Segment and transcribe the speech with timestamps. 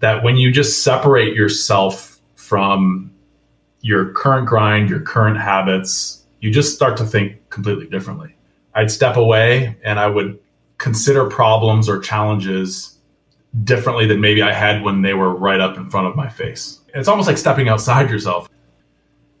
[0.00, 3.10] that when you just separate yourself from
[3.82, 8.34] your current grind, your current habits, you just start to think completely differently.
[8.74, 10.38] I'd step away and I would
[10.78, 12.96] consider problems or challenges
[13.64, 16.80] differently than maybe I had when they were right up in front of my face.
[16.94, 18.48] It's almost like stepping outside yourself.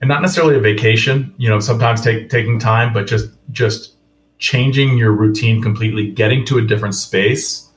[0.00, 3.96] And not necessarily a vacation, you know, sometimes take, taking time, but just just
[4.38, 7.68] changing your routine completely, getting to a different space,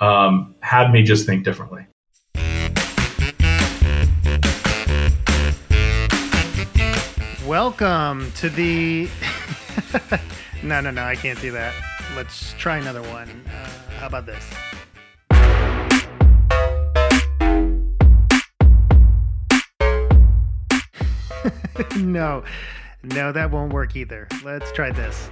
[0.00, 1.86] um, had me just think differently.
[7.46, 9.08] Welcome to the.
[10.64, 11.72] no, no, no, I can't do that.
[12.16, 13.28] Let's try another one.
[13.46, 14.44] Uh, how about this?
[21.96, 22.42] no,
[23.04, 24.26] no, that won't work either.
[24.42, 25.30] Let's try this.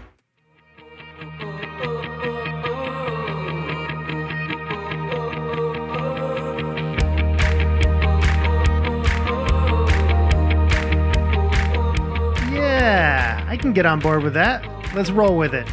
[12.85, 14.63] Yeah, I can get on board with that.
[14.95, 15.67] Let's roll with it.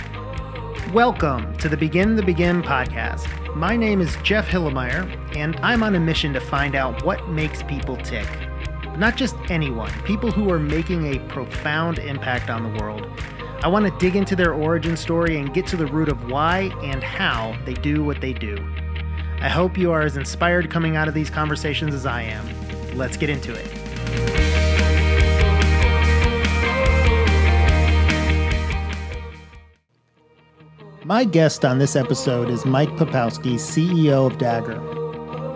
[0.94, 3.54] Welcome to the Begin the Begin podcast.
[3.54, 7.64] My name is Jeff Hilimire, and I'm on a mission to find out what makes
[7.64, 8.26] people tick.
[8.98, 13.06] Not just anyone, people who are making a profound impact on the world.
[13.62, 16.74] I want to dig into their origin story and get to the root of why
[16.82, 18.56] and how they do what they do.
[19.42, 22.48] I hope you are as inspired coming out of these conversations as I am.
[22.98, 23.81] Let's get into it.
[31.12, 34.80] My guest on this episode is Mike Popowski, CEO of Dagger.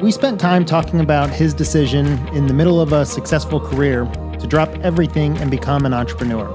[0.01, 4.03] We spent time talking about his decision in the middle of a successful career
[4.37, 6.45] to drop everything and become an entrepreneur.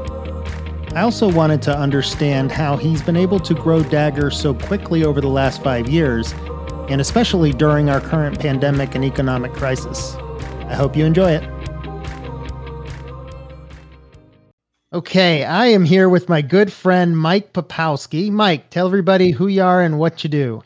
[0.94, 5.22] I also wanted to understand how he's been able to grow Dagger so quickly over
[5.22, 6.34] the last five years,
[6.90, 10.14] and especially during our current pandemic and economic crisis.
[10.68, 11.59] I hope you enjoy it.
[14.92, 18.28] Okay, I am here with my good friend Mike Popowski.
[18.28, 20.64] Mike, tell everybody who you are and what you do.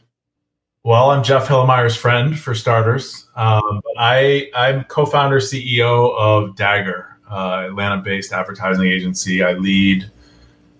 [0.82, 3.28] Well, I'm Jeff Hilimire's friend, for starters.
[3.36, 9.42] Um, but I, I'm co-founder, CEO of Dagger, uh, Atlanta-based advertising agency.
[9.42, 10.10] I lead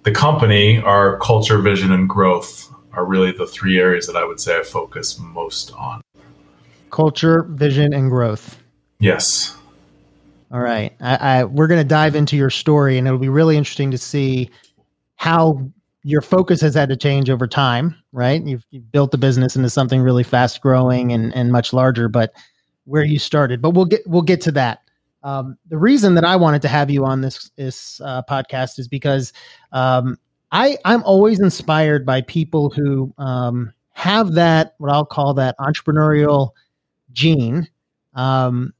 [0.04, 0.78] the company.
[0.78, 4.62] Our culture, vision, and growth are really the three areas that I would say I
[4.62, 6.00] focus most on.
[6.90, 8.58] Culture, vision, and growth.
[9.00, 9.54] Yes.
[10.54, 10.94] All right.
[11.00, 13.98] I, I we're going to dive into your story, and it'll be really interesting to
[13.98, 14.50] see
[15.16, 15.68] how
[16.04, 17.96] your focus has had to change over time.
[18.12, 18.40] Right?
[18.40, 22.32] You've, you've built the business into something really fast growing and and much larger, but
[22.84, 23.60] where you started.
[23.60, 24.82] But we'll get we'll get to that.
[25.24, 28.86] Um, the reason that I wanted to have you on this this uh, podcast is
[28.86, 29.32] because
[29.72, 30.16] um,
[30.52, 36.50] I I'm always inspired by people who um, have that what I'll call that entrepreneurial
[37.12, 37.68] gene.
[38.14, 38.73] Um,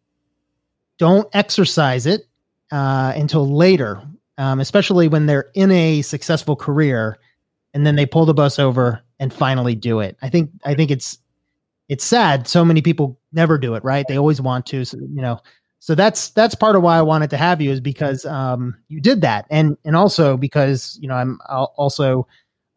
[0.98, 2.22] don't exercise it
[2.72, 4.02] uh, until later,
[4.38, 7.18] um, especially when they're in a successful career,
[7.72, 10.16] and then they pull the bus over and finally do it.
[10.22, 11.18] I think I think it's
[11.88, 12.48] it's sad.
[12.48, 13.84] So many people never do it.
[13.84, 14.06] Right?
[14.08, 14.84] They always want to.
[14.84, 15.40] So, you know.
[15.80, 19.02] So that's that's part of why I wanted to have you is because um, you
[19.02, 22.26] did that, and and also because you know I'm also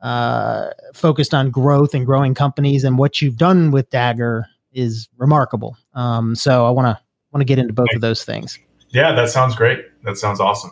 [0.02, 5.78] uh, focused on growth and growing companies, and what you've done with Dagger is remarkable.
[5.94, 7.04] Um, so I want to
[7.38, 8.58] want to get into both of those things.
[8.90, 9.86] Yeah, that sounds great.
[10.04, 10.72] That sounds awesome.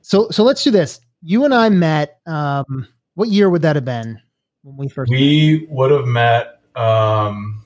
[0.00, 1.00] So so let's do this.
[1.22, 2.20] You and I met.
[2.26, 4.18] Um, what year would that have been
[4.62, 5.10] when we first?
[5.10, 5.70] We met?
[5.70, 6.60] would have met.
[6.74, 7.64] Um,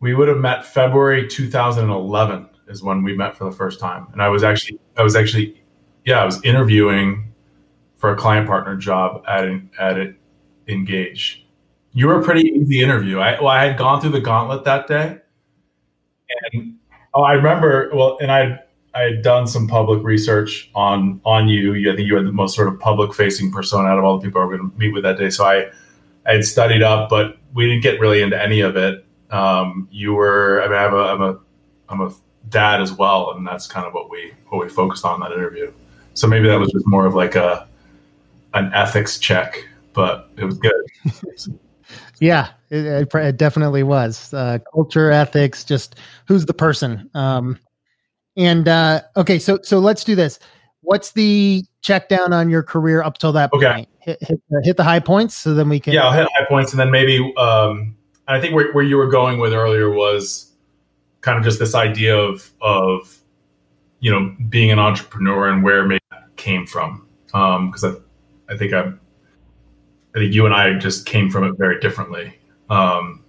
[0.00, 4.22] we would have met February 2011 is when we met for the first time, and
[4.22, 5.60] I was actually I was actually
[6.04, 7.32] yeah I was interviewing
[7.96, 9.44] for a client partner job at
[9.80, 10.16] at it
[10.68, 11.40] Engauge.
[11.92, 13.18] You were a pretty easy interview.
[13.18, 15.18] I well I had gone through the gauntlet that day,
[16.52, 16.73] and
[17.14, 17.90] Oh, I remember.
[17.92, 18.60] Well, and I
[18.94, 21.92] I had done some public research on on you.
[21.92, 24.24] I think you had the most sort of public facing persona out of all the
[24.26, 25.30] people I were going to meet with that day.
[25.30, 25.70] So I
[26.26, 29.04] I had studied up, but we didn't get really into any of it.
[29.30, 30.62] Um, you were.
[30.62, 31.38] I mean, I'm a I'm a
[31.88, 32.14] I'm a
[32.48, 35.72] dad as well, and that's kind of what we what we focused on that interview.
[36.14, 37.68] So maybe that was just more of like a
[38.54, 40.72] an ethics check, but it was good.
[42.20, 44.32] Yeah, it, it definitely was.
[44.32, 45.96] Uh, culture, ethics, just
[46.26, 47.10] who's the person.
[47.14, 47.58] Um,
[48.36, 50.38] and uh, okay, so so let's do this.
[50.80, 53.72] What's the check down on your career up till that okay.
[53.72, 53.88] point?
[54.00, 55.94] Hit, hit, hit, the high points, so then we can.
[55.94, 57.32] Yeah, I'll hit high points, and then maybe.
[57.36, 57.96] Um,
[58.26, 60.52] I think where, where you were going with earlier was
[61.20, 63.18] kind of just this idea of of
[64.00, 66.02] you know being an entrepreneur and where it
[66.36, 67.06] came from.
[67.26, 68.04] Because um,
[68.48, 69.00] I I think I'm
[70.14, 72.38] I think you and I just came from it very differently,
[72.70, 73.24] um,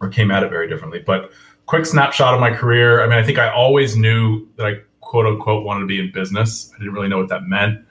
[0.00, 1.02] or came at it very differently.
[1.04, 1.32] But
[1.66, 3.02] quick snapshot of my career.
[3.02, 6.12] I mean, I think I always knew that I quote unquote wanted to be in
[6.12, 6.70] business.
[6.74, 7.84] I didn't really know what that meant.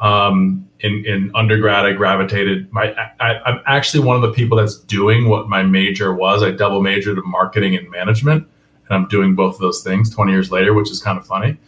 [0.00, 2.72] Um, in, in undergrad, I gravitated.
[2.72, 6.42] My I, I'm actually one of the people that's doing what my major was.
[6.42, 8.46] I double majored in marketing and management,
[8.88, 11.58] and I'm doing both of those things 20 years later, which is kind of funny.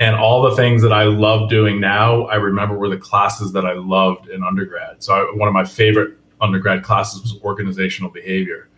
[0.00, 3.66] And all the things that I love doing now, I remember were the classes that
[3.66, 5.02] I loved in undergrad.
[5.02, 8.68] So I, one of my favorite undergrad classes was organizational behavior,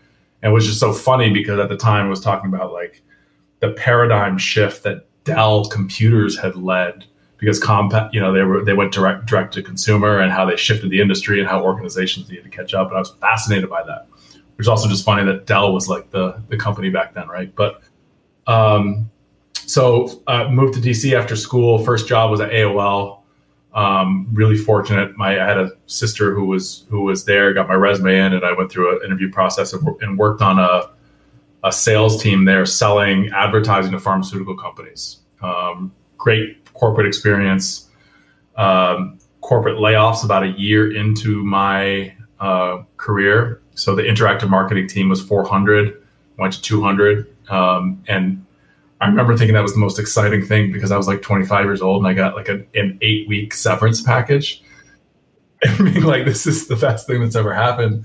[0.42, 3.02] and it was just so funny because at the time I was talking about like
[3.60, 7.04] the paradigm shift that Dell computers had led
[7.38, 10.56] because Compaq, you know, they were they went direct direct to consumer and how they
[10.56, 12.88] shifted the industry and how organizations needed to catch up.
[12.88, 14.08] And I was fascinated by that.
[14.56, 17.54] Which is also just funny that Dell was like the the company back then, right?
[17.54, 17.82] But
[18.48, 19.10] um,
[19.66, 21.84] so uh, moved to DC after school.
[21.84, 23.20] First job was at AOL.
[23.74, 25.16] Um, really fortunate.
[25.16, 27.52] My I had a sister who was who was there.
[27.54, 30.58] Got my resume in, and I went through an interview process and, and worked on
[30.58, 30.90] a
[31.64, 35.18] a sales team there selling advertising to pharmaceutical companies.
[35.40, 37.88] Um, great corporate experience,
[38.56, 43.62] um, corporate layoffs about a year into my uh, career.
[43.74, 46.02] So the interactive marketing team was 400,
[46.38, 47.28] went to 200.
[47.48, 48.44] Um, and
[49.02, 51.82] I remember thinking that was the most exciting thing because I was like 25 years
[51.82, 54.62] old and I got like a, an eight week severance package.
[55.64, 58.04] And being like, this is the best thing that's ever happened.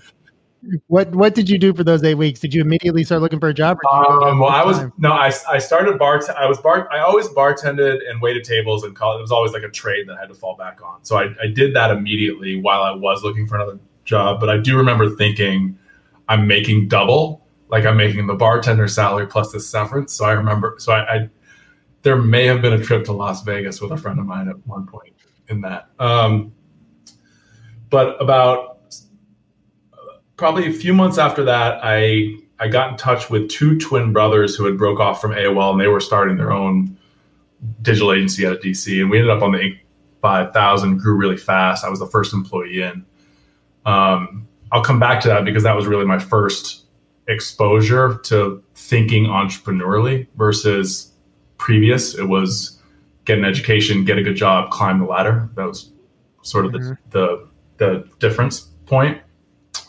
[0.86, 2.40] What What did you do for those eight weeks?
[2.40, 3.80] Did you immediately start looking for a job?
[3.92, 6.22] Um, well, I was no, I, I started bar.
[6.38, 6.88] I was bar.
[6.92, 9.18] I always bartended and waited tables and college.
[9.18, 11.04] It was always like a trade that I had to fall back on.
[11.04, 14.40] So I, I did that immediately while I was looking for another job.
[14.40, 15.80] But I do remember thinking,
[16.30, 17.47] I'm making double.
[17.70, 20.14] Like I'm making the bartender salary plus the severance.
[20.14, 20.76] So I remember.
[20.80, 21.30] So I, I
[22.04, 24.56] there may have been a trip to Las Vegas with a friend of mine at
[24.66, 25.14] one point
[25.50, 25.90] in that.
[26.00, 26.54] Um,
[27.90, 28.80] but about
[30.38, 34.56] probably a few months after that, I I got in touch with two twin brothers
[34.56, 36.98] who had broke off from AOL and they were starting their own
[37.82, 39.02] digital agency out of DC.
[39.02, 39.80] And we ended up on the Inc.
[40.22, 41.86] 5000, grew really fast.
[41.86, 43.06] I was the first employee in.
[43.86, 46.86] Um, I'll come back to that because that was really my first
[47.28, 51.12] exposure to thinking entrepreneurially versus
[51.58, 52.16] previous.
[52.16, 52.82] It was
[53.26, 55.50] get an education, get a good job, climb the ladder.
[55.56, 55.92] That was
[56.42, 56.94] sort of mm-hmm.
[57.10, 57.48] the,
[57.78, 59.22] the, the difference point.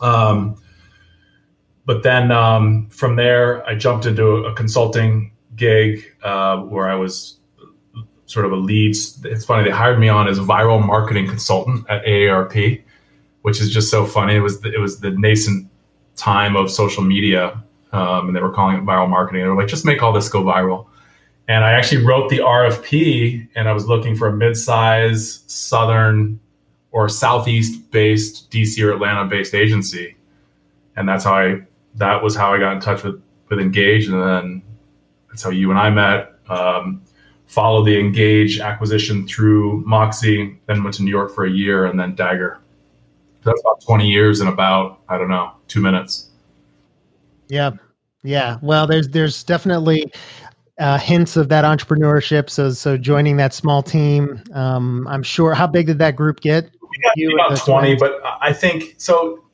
[0.02, 0.56] Um,
[1.86, 6.94] but then um, from there, I jumped into a, a consulting gig uh, where I
[6.94, 7.38] was
[8.26, 8.90] sort of a lead.
[8.90, 12.82] It's funny they hired me on as a viral marketing consultant at AARP,
[13.42, 14.34] which is just so funny.
[14.34, 15.67] It was the, it was the nascent
[16.18, 17.62] time of social media,
[17.92, 19.42] um, and they were calling it viral marketing.
[19.42, 20.86] They were like, just make all this go viral.
[21.46, 26.38] And I actually wrote the RFP, and I was looking for a mid-size southern
[26.90, 30.16] or southeast based DC or Atlanta based agency.
[30.96, 31.62] And that's how I
[31.94, 34.62] that was how I got in touch with with Engauge, and then
[35.28, 36.34] that's how you and I met.
[36.48, 37.02] Um,
[37.46, 41.98] followed the Engauge acquisition through Moxie, then went to New York for a year, and
[41.98, 42.60] then Dagger.
[43.44, 46.30] That's about twenty years in about I don't know two minutes.
[47.48, 47.70] Yeah,
[48.22, 48.58] yeah.
[48.62, 50.12] Well, there's there's definitely
[50.78, 52.50] uh, hints of that entrepreneurship.
[52.50, 55.54] So so joining that small team, um, I'm sure.
[55.54, 56.70] How big did that group get?
[57.16, 59.44] you about 20, but I think so.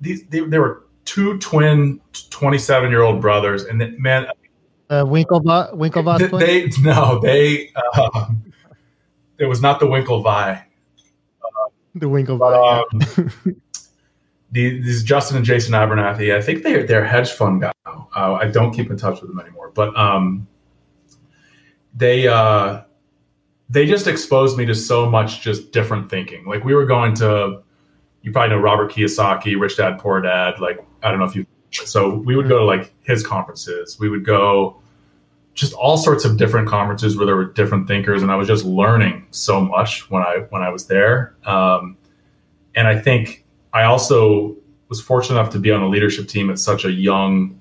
[0.00, 2.00] These there were two twin
[2.30, 4.26] 27 year old brothers, and then, man,
[4.90, 5.74] uh, Winklevoss.
[5.74, 6.38] Winklevoss.
[6.38, 7.72] They, they no, they.
[7.94, 8.28] Uh,
[9.38, 10.62] it was not the Winklevi.
[11.94, 12.84] The Winklevi.
[12.88, 13.40] Um,
[14.52, 16.34] the, these Justin and Jason Abernathy.
[16.34, 17.72] I think they're they're hedge fund guy.
[17.86, 20.46] Uh, I don't keep in touch with them anymore, but um,
[21.94, 22.82] they uh,
[23.68, 26.44] they just exposed me to so much just different thinking.
[26.46, 27.62] Like we were going to,
[28.22, 30.60] you probably know Robert Kiyosaki, Rich Dad Poor Dad.
[30.60, 31.46] Like I don't know if you.
[31.70, 33.98] So we would go to like his conferences.
[33.98, 34.81] We would go
[35.54, 38.64] just all sorts of different conferences where there were different thinkers, and I was just
[38.64, 41.34] learning so much when I when I was there.
[41.44, 41.96] Um,
[42.74, 44.56] and I think I also
[44.88, 47.58] was fortunate enough to be on a leadership team at such a young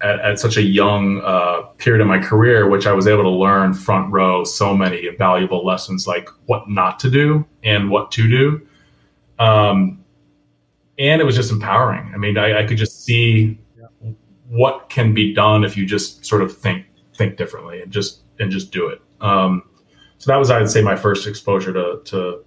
[0.00, 3.30] at, at such a young uh, period of my career, which I was able to
[3.30, 8.28] learn front row so many valuable lessons, like what not to do and what to
[8.28, 8.66] do.
[9.38, 10.04] Um,
[10.98, 12.12] and it was just empowering.
[12.14, 13.58] I mean, I, I could just see
[14.54, 18.50] what can be done if you just sort of think think differently and just and
[18.50, 19.00] just do it.
[19.20, 19.62] Um,
[20.18, 22.44] so that was, I would say, my first exposure to to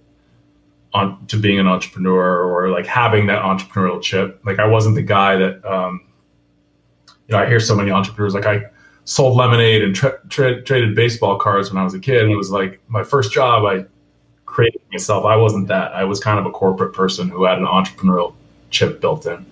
[0.94, 4.40] on to being an entrepreneur or like having that entrepreneurial chip.
[4.44, 6.00] Like I wasn't the guy that um,
[7.26, 8.62] you know, I hear so many entrepreneurs like I
[9.04, 12.50] sold lemonade and tra- tra- traded baseball cards when I was a kid, it was
[12.50, 13.64] like my first job.
[13.64, 13.84] I
[14.46, 15.26] created myself.
[15.26, 15.92] I wasn't that.
[15.92, 18.34] I was kind of a corporate person who had an entrepreneurial
[18.70, 19.44] chip built in.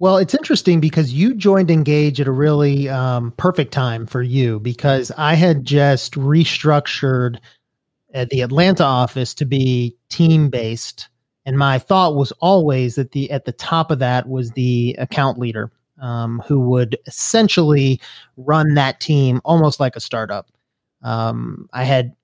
[0.00, 4.58] Well, it's interesting because you joined Engauge at a really um, perfect time for you
[4.60, 7.38] because I had just restructured
[8.12, 11.08] at the Atlanta office to be team based,
[11.46, 15.38] and my thought was always that the at the top of that was the account
[15.38, 15.70] leader
[16.00, 18.00] um, who would essentially
[18.36, 20.50] run that team almost like a startup.
[21.02, 22.14] Um, I had,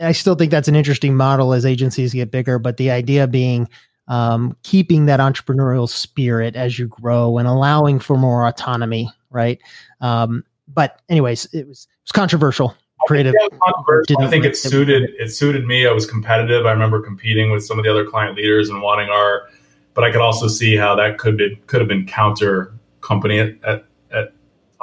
[0.00, 3.68] I still think that's an interesting model as agencies get bigger, but the idea being
[4.08, 9.60] um, keeping that entrepreneurial spirit as you grow and allowing for more autonomy, right?
[10.00, 12.74] Um, but anyways, it was it was controversial.
[13.06, 13.34] Creative.
[13.34, 14.20] I think, controversial.
[14.20, 15.86] I think it suited it suited me.
[15.86, 16.66] I was competitive.
[16.66, 19.48] I remember competing with some of the other client leaders and wanting our,
[19.94, 23.54] but I could also see how that could be, could have been counter company at,
[23.64, 24.32] at, at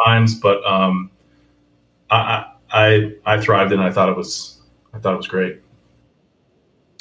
[0.03, 0.39] times.
[0.39, 1.11] But um,
[2.09, 4.61] I, I I thrived and I thought it was
[4.93, 5.59] I thought it was great.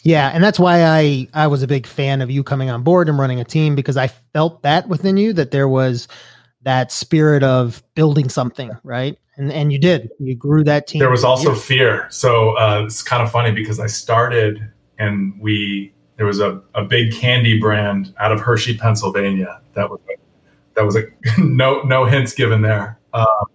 [0.04, 3.08] Yeah, and that's why I I was a big fan of you coming on board
[3.08, 6.08] and running a team because I felt that within you that there was
[6.62, 9.18] that spirit of building something, right?
[9.36, 10.10] And and you did.
[10.20, 10.98] You grew that team.
[11.00, 12.06] There was also fear.
[12.10, 16.84] So uh, it's kind of funny because I started and we there was a, a
[16.84, 19.60] big candy brand out of Hershey, Pennsylvania.
[19.74, 20.14] That was a,
[20.74, 21.04] that was a
[21.38, 22.98] no no hints given there.
[23.12, 23.46] Um,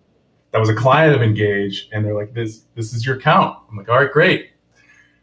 [0.52, 3.78] that was a client of Engauge, and they're like, "This this is your account." I'm
[3.78, 4.49] like, "All right, great."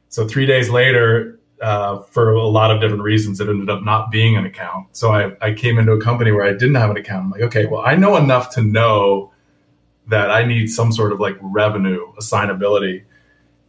[0.08, 4.10] So three days later, uh, for a lot of different reasons, it ended up not
[4.10, 4.88] being an account.
[4.96, 7.24] So I, I came into a company where I didn't have an account.
[7.24, 9.32] I'm like, okay, well, I know enough to know
[10.08, 13.04] that I need some sort of like revenue assignability.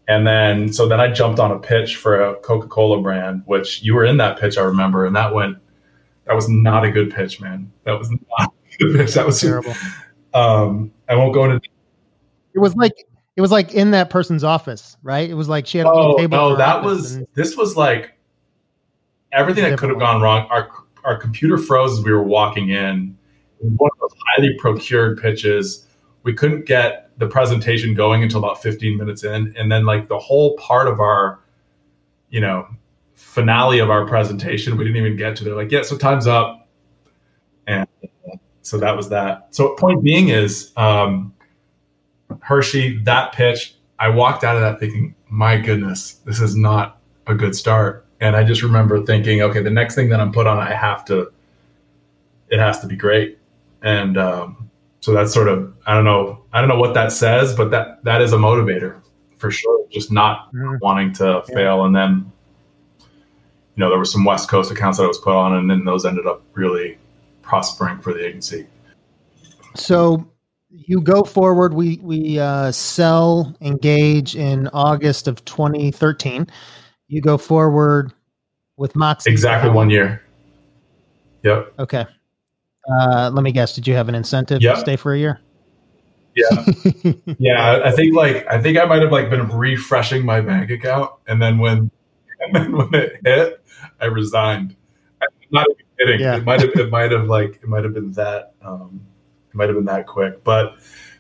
[0.08, 3.82] And then, so then I jumped on a pitch for a Coca Cola brand, which
[3.82, 5.06] you were in that pitch, I remember.
[5.06, 5.58] And that went,
[6.26, 7.72] that was not a good pitch, man.
[7.84, 9.14] That was not a good pitch.
[9.14, 9.74] That was terrible.
[10.34, 11.68] Um, I won't go into.
[12.54, 12.94] It was like
[13.38, 15.30] it was like in that person's office, right?
[15.30, 16.36] It was like she had a oh, table.
[16.36, 18.18] No, that was this was like
[19.32, 20.48] everything that could have gone wrong.
[20.50, 20.70] Our
[21.06, 23.16] our computer froze as we were walking in.
[23.60, 25.86] One of those highly procured pitches.
[26.24, 30.20] We couldn't get the presentation going until about 15 minutes in, and then like the
[30.20, 31.40] whole part of our,
[32.30, 32.68] you know,
[33.14, 35.44] finale of our presentation, we didn't even get to.
[35.44, 36.68] They're like, "Yeah, so time's up,"
[37.68, 37.88] and
[38.64, 39.50] so that was that.
[39.52, 40.74] So point being is.
[40.76, 41.36] Um,
[42.42, 47.36] Hershey, that pitch, I walked out of that thinking, my goodness, this is not a
[47.36, 48.06] good start.
[48.20, 51.06] And I just remember thinking, okay, the next thing that I'm put on, I have
[51.06, 51.32] to,
[52.50, 53.38] it has to be great.
[53.82, 54.70] And um,
[55.02, 58.04] so that's sort of, I don't know, I don't know what that says, but that
[58.04, 59.02] that is a motivator
[59.38, 59.88] for sure.
[59.90, 60.76] Just not mm-hmm.
[60.82, 61.56] wanting to yeah.
[61.56, 61.86] fail.
[61.86, 62.32] And then,
[63.00, 63.08] you
[63.78, 66.06] know, there were some West Coast accounts that I was put on, and then those
[66.06, 66.98] ended up really
[67.44, 68.66] prospering for the agency.
[69.76, 70.28] So
[70.70, 71.74] you go forward.
[71.74, 76.48] We we uh, sell Engauge in August of 2013.
[77.08, 78.14] You go forward
[78.76, 79.32] with Moxie.
[79.32, 80.22] Exactly one year.
[81.44, 81.74] Yep.
[81.80, 82.06] Okay.
[82.90, 83.74] Uh, let me guess.
[83.74, 84.76] Did you have an incentive yep.
[84.76, 85.40] to stay for a year?
[86.36, 86.66] Yeah.
[87.40, 87.82] yeah.
[87.84, 91.42] I think like I think I might have like been refreshing my bank account, and
[91.42, 91.92] then when
[92.40, 93.64] and then when it hit,
[94.00, 94.76] I resigned.
[95.22, 96.20] I'm not even kidding.
[96.20, 96.38] Yeah.
[96.38, 98.54] It might have it might have like it might have been that.
[98.62, 99.02] Um,
[99.58, 100.44] might have been that quick.
[100.44, 100.76] But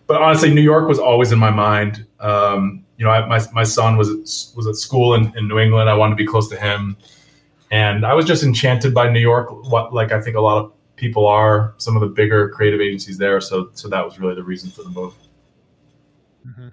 [0.07, 2.05] but honestly, New York was always in my mind.
[2.19, 5.89] Um, you know, I, my my son was was at school in, in New England.
[5.89, 6.97] I wanted to be close to him,
[7.71, 9.49] and I was just enchanted by New York.
[9.69, 11.73] What like I think a lot of people are.
[11.77, 13.41] Some of the bigger creative agencies there.
[13.41, 15.13] So so that was really the reason for the move.
[16.47, 16.67] Mm-hmm.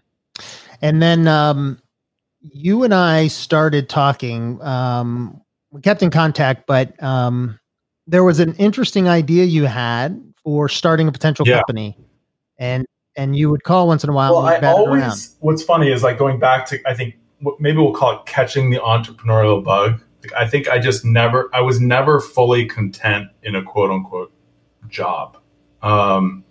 [0.80, 1.80] And then um,
[2.40, 4.62] you and I started talking.
[4.62, 5.40] Um,
[5.70, 7.58] we kept in contact, but um,
[8.06, 11.56] there was an interesting idea you had for starting a potential yeah.
[11.56, 11.98] company,
[12.58, 12.86] and
[13.16, 14.34] and you would call once in a while.
[14.34, 15.36] Well, I always.
[15.40, 17.16] What's funny is like going back to I think
[17.58, 20.00] maybe we'll call it catching the entrepreneurial bug.
[20.22, 24.32] Like, I think I just never I was never fully content in a quote unquote
[24.88, 25.38] job.
[25.82, 26.44] Um,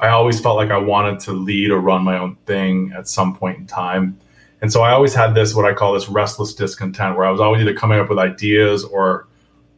[0.00, 3.34] I always felt like I wanted to lead or run my own thing at some
[3.34, 4.18] point in time.
[4.60, 7.40] And so I always had this, what I call this restless discontent, where I was
[7.40, 9.28] always either coming up with ideas or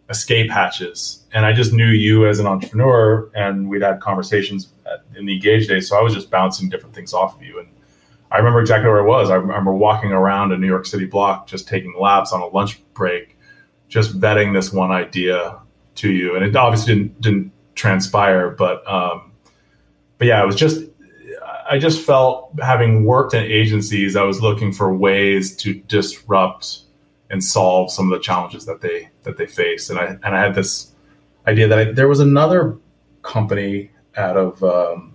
[0.09, 1.20] escape hatches.
[1.33, 4.73] And I just knew you as an entrepreneur, and we'd had conversations
[5.17, 5.89] in the Engauge days.
[5.89, 7.61] So I was just bouncing different things off of you.
[7.61, 7.69] And
[8.31, 9.31] I remember exactly where I was.
[9.31, 12.81] I remember walking around a New York City block, just taking laps on a lunch
[12.95, 13.37] break,
[13.89, 15.59] just vetting this one idea
[15.97, 16.37] to you.
[16.37, 19.33] And it obviously didn't didn't transpire, but um,
[20.19, 20.85] but yeah, it was just
[21.71, 26.81] I just felt having worked in agencies, I was looking for ways to disrupt
[27.31, 29.91] and solve some of the challenges that they that they face.
[29.91, 30.90] And I and I had this
[31.51, 32.79] idea that I, there was another
[33.23, 35.15] company out of um,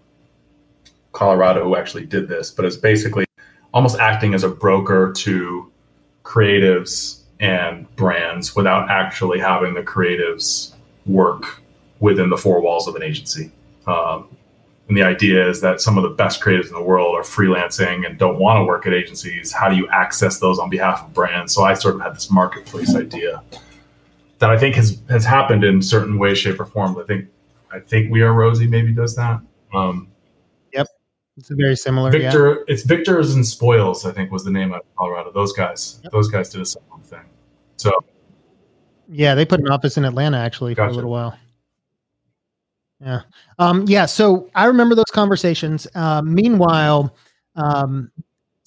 [1.12, 3.26] Colorado who actually did this, but it's basically
[3.74, 5.72] almost acting as a broker to
[6.24, 10.74] creatives and brands without actually having the creatives
[11.06, 11.62] work
[12.00, 13.52] within the four walls of an agency.
[13.88, 14.28] Um,
[14.88, 18.06] and the idea is that some of the best creatives in the world are freelancing
[18.06, 19.52] and don't want to work at agencies.
[19.52, 21.54] How do you access those on behalf of brands?
[21.54, 23.42] So I sort of had this marketplace idea
[24.40, 26.98] that I think has has happened in certain ways, shape, or form.
[26.98, 27.28] I think
[27.72, 29.40] I think We Are Rosie maybe does that.
[29.74, 30.10] Um,
[30.74, 30.88] yep,
[31.38, 32.12] it's very similar.
[32.12, 32.74] Victor, yeah.
[32.74, 34.06] it's Victors and Spoils.
[34.06, 35.32] I think was the name of Colorado.
[35.32, 36.12] Those guys, yep.
[36.12, 37.26] those guys did a similar thing.
[37.78, 37.92] So
[39.10, 40.88] yeah, they put an office in Atlanta actually gotcha.
[40.88, 41.38] for a little while.
[43.02, 43.22] Yeah.
[43.60, 44.06] Um, yeah.
[44.06, 45.88] So I remember those conversations.
[45.96, 47.16] Uh, meanwhile,
[47.56, 48.12] um,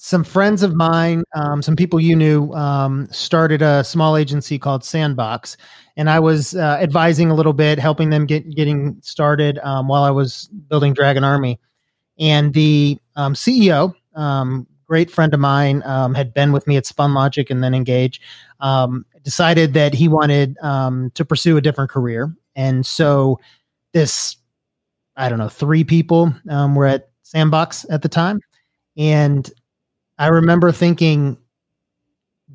[0.01, 4.85] some friends of mine, um, some people you knew, um, started a small agency called
[4.85, 5.57] Sandbox,
[5.97, 10.03] and I was uh, advising a little bit, helping them get getting started um, while
[10.03, 11.59] I was building Dragon Army.
[12.17, 16.85] And the um, CEO, um, great friend of mine, um, had been with me at
[16.85, 18.21] Spunlogic and then Engauge,
[19.23, 23.37] decided that he wanted to pursue a different career, and so
[23.91, 24.37] this,
[25.17, 28.39] I don't know, three people were at Sandbox at the time,
[28.95, 29.51] and
[30.19, 31.37] I remember thinking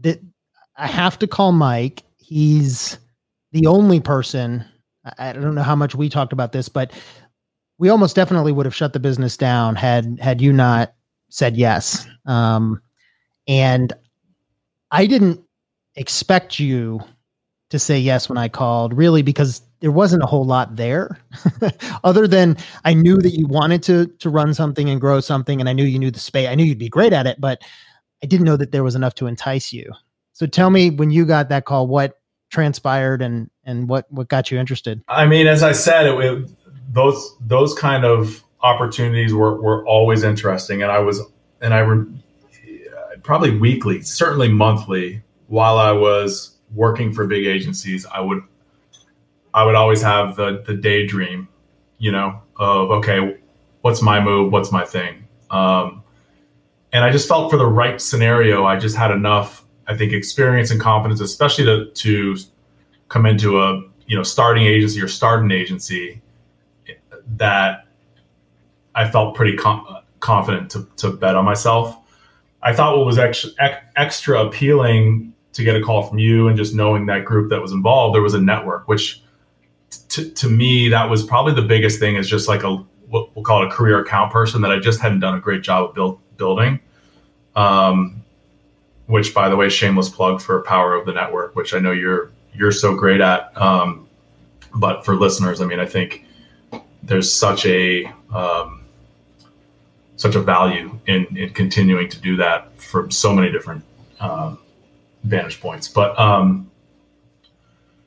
[0.02, 0.20] that
[0.76, 2.02] I have to call Mike.
[2.18, 2.98] He's
[3.52, 4.64] the only person.
[5.18, 6.92] I don't know how much we talked about this, but
[7.78, 10.94] we almost definitely would have shut the business down had had you not
[11.30, 12.06] said yes.
[12.26, 12.80] Um,
[13.48, 13.92] and
[14.90, 15.40] I didn't
[15.96, 17.00] expect you
[17.70, 21.18] to say yes when I called, really, because there wasn't a whole lot there,
[22.04, 25.68] other than I knew that you wanted to to run something and grow something, and
[25.68, 26.48] I knew you knew the space.
[26.48, 27.60] I knew you'd be great at it, but
[28.22, 29.92] I didn't know that there was enough to entice you.
[30.32, 34.50] So tell me when you got that call, what transpired and and what what got
[34.50, 35.02] you interested?
[35.06, 36.50] I mean, as I said, it, it,
[36.90, 41.20] those those kind of opportunities were were always interesting, and I was
[41.60, 42.06] and I re,
[43.22, 48.40] probably weekly, certainly monthly, while I was working for big agencies, I would
[49.54, 51.48] I would always have the the daydream,
[51.98, 53.38] you know, of okay,
[53.80, 56.02] what's my move, what's my thing, um,
[56.92, 60.70] and I just felt for the right scenario, I just had enough, I think, experience
[60.70, 62.36] and confidence, especially to to
[63.08, 66.20] come into a you know starting agency or start an agency
[67.36, 67.86] that
[68.94, 69.86] I felt pretty com-
[70.20, 71.96] confident to, to bet on myself.
[72.62, 73.50] I thought what was extra,
[73.96, 77.72] extra appealing to get a call from you and just knowing that group that was
[77.72, 79.22] involved, there was a network, which
[79.98, 82.76] t- to me, that was probably the biggest thing is just like a,
[83.08, 85.62] what we'll call it a career account person that I just hadn't done a great
[85.62, 86.80] job of build, building.
[87.56, 88.22] Um,
[89.06, 92.30] which by the way, shameless plug for power of the network, which I know you're,
[92.54, 93.56] you're so great at.
[93.60, 94.08] Um,
[94.74, 96.24] but for listeners, I mean, I think
[97.02, 98.84] there's such a, um,
[100.16, 103.84] such a value in, in continuing to do that from so many different
[104.20, 104.58] um,
[105.24, 105.86] vantage points.
[105.86, 106.70] But um,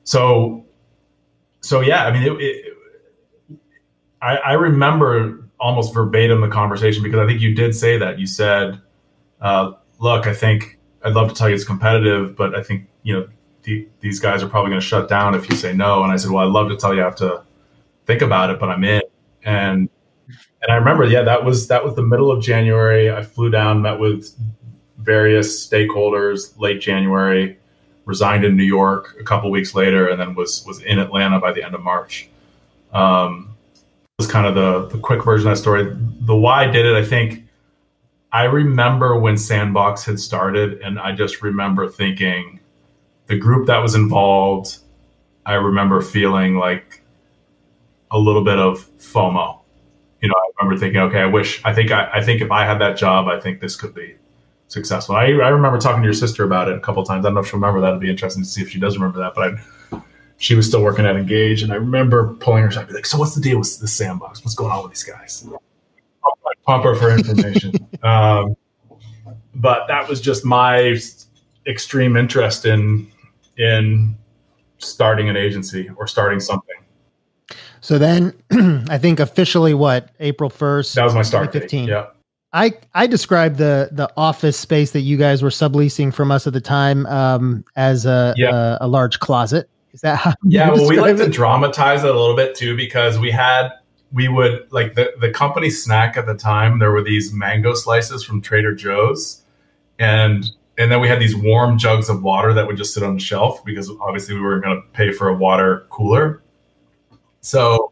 [0.03, 0.65] so
[1.67, 2.73] so yeah, I mean, it, it,
[4.21, 8.17] I, I, remember almost verbatim the conversation because I think you did say that.
[8.19, 8.81] You said,
[9.41, 13.13] uh, "Look, I think I'd love to tell you it's competitive, but I think you
[13.13, 13.27] know
[13.63, 16.15] the, these guys are probably going to shut down if you say no." And I
[16.15, 17.43] said, "Well, I'd love to tell you I have to
[18.05, 19.01] think about it, but I'm in."
[19.43, 19.89] And
[20.61, 23.11] and I remember, yeah, that was that was the middle of January.
[23.11, 24.33] I flew down, met with
[24.99, 27.57] various stakeholders late January
[28.07, 31.51] resigned in New York a couple weeks later, and then was was in Atlanta by
[31.51, 32.29] the end of March.
[32.93, 33.55] Um,
[34.17, 35.95] was kind of the the quick version of that story.
[36.21, 37.43] The why I did it, I think.
[38.31, 42.59] I remember when Sandbox had started, and I just remember thinking,
[43.27, 44.79] the group that was involved.
[45.45, 47.01] I remember feeling like
[48.11, 49.59] a little bit of FOMO.
[50.21, 52.65] You know, I remember thinking, okay, I wish, I think, I, I think if I
[52.65, 54.15] had that job, I think this could be
[54.67, 55.15] successful.
[55.15, 57.25] I, I remember talking to your sister about it a couple times.
[57.25, 57.89] I don't know if she'll remember that.
[57.89, 59.33] It'd be interesting to see if she does remember that.
[59.35, 60.01] But I,
[60.37, 63.17] she was still working at Engauge, and I remember pulling her aside, be like, "So
[63.17, 64.43] what's the deal with the sandbox?
[64.43, 65.47] What's going on with these guys?"
[66.65, 67.73] Pump her for information.
[68.03, 68.55] um,
[69.55, 70.99] but that was just my
[71.65, 73.07] extreme interest in
[73.57, 74.15] in
[74.77, 76.75] starting an agency or starting something.
[77.81, 78.33] So then,
[78.89, 80.95] I think officially, what April first?
[80.95, 81.51] That was my start.
[81.51, 81.87] Fifteen.
[81.87, 82.07] Yeah.
[82.53, 86.53] I I described the the office space that you guys were subleasing from us at
[86.53, 89.69] the time um, as a, a, a large closet.
[89.93, 90.33] Is that how?
[90.43, 91.25] Yeah, well, we like it?
[91.25, 93.71] to dramatize it a little bit too because we had
[94.11, 96.79] we would like the the company snack at the time.
[96.79, 99.43] There were these mango slices from Trader Joe's,
[99.99, 103.15] and and then we had these warm jugs of water that would just sit on
[103.15, 106.43] the shelf because obviously we weren't going to pay for a water cooler.
[107.41, 107.91] So,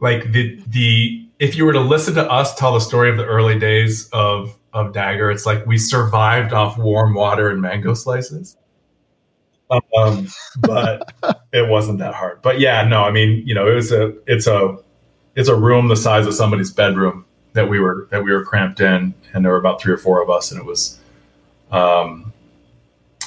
[0.00, 3.24] like the the if you were to listen to us tell the story of the
[3.24, 8.56] early days of of Dagger, it's like we survived off warm water and mango slices.
[9.96, 10.28] um,
[10.60, 11.12] but
[11.52, 12.42] it wasn't that hard.
[12.42, 14.76] But yeah, no, I mean, you know, it was a, it's a,
[15.34, 18.80] it's a room the size of somebody's bedroom that we were that we were cramped
[18.80, 20.98] in, and there were about three or four of us, and it was,
[21.70, 22.32] um,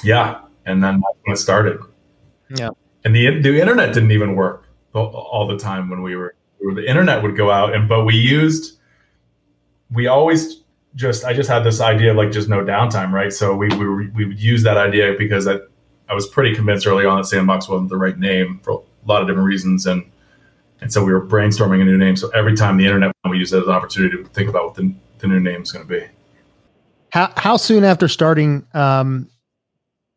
[0.02, 1.80] yeah, and then that's when it started.
[2.50, 2.70] Yeah,
[3.04, 6.34] and the the internet didn't even work all the time when we were,
[6.74, 8.78] the internet would go out, and but we used,
[9.90, 10.62] we always
[10.94, 13.32] just I just had this idea of like just no downtime, right?
[13.32, 15.58] So we we we would use that idea because I
[16.08, 19.22] I was pretty convinced early on that Sandbox wasn't the right name for a lot
[19.22, 20.04] of different reasons, and
[20.80, 22.16] and so we were brainstorming a new name.
[22.16, 24.74] So every time the internet, we use it as an opportunity to think about what
[24.74, 26.04] the, the new name is going to be.
[27.10, 29.28] How how soon after starting um,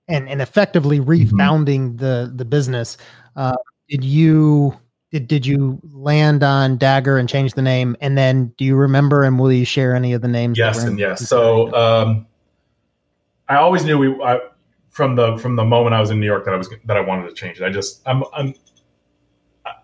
[0.08, 1.10] and and effectively mm-hmm.
[1.10, 1.98] refounding mm-hmm.
[1.98, 2.98] the the business
[3.36, 3.56] uh,
[3.90, 4.78] did you
[5.16, 7.96] did, did you land on Dagger and change the name?
[8.02, 10.58] And then do you remember and will you share any of the names?
[10.58, 11.30] Yes and yes.
[11.30, 12.28] So um,
[13.48, 14.42] I always knew we I,
[14.90, 17.00] from the from the moment I was in New York that I was that I
[17.00, 17.66] wanted to change it.
[17.66, 18.54] I just I'm I'm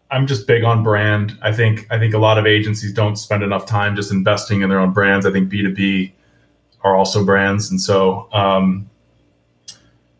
[0.10, 1.38] I'm just big on brand.
[1.42, 4.70] I think I think a lot of agencies don't spend enough time just investing in
[4.70, 5.26] their own brands.
[5.26, 6.12] I think B2B
[6.82, 8.90] are also brands, and so um,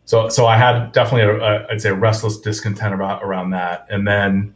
[0.06, 4.54] so so I had definitely I'd say a restless discontent about around that, and then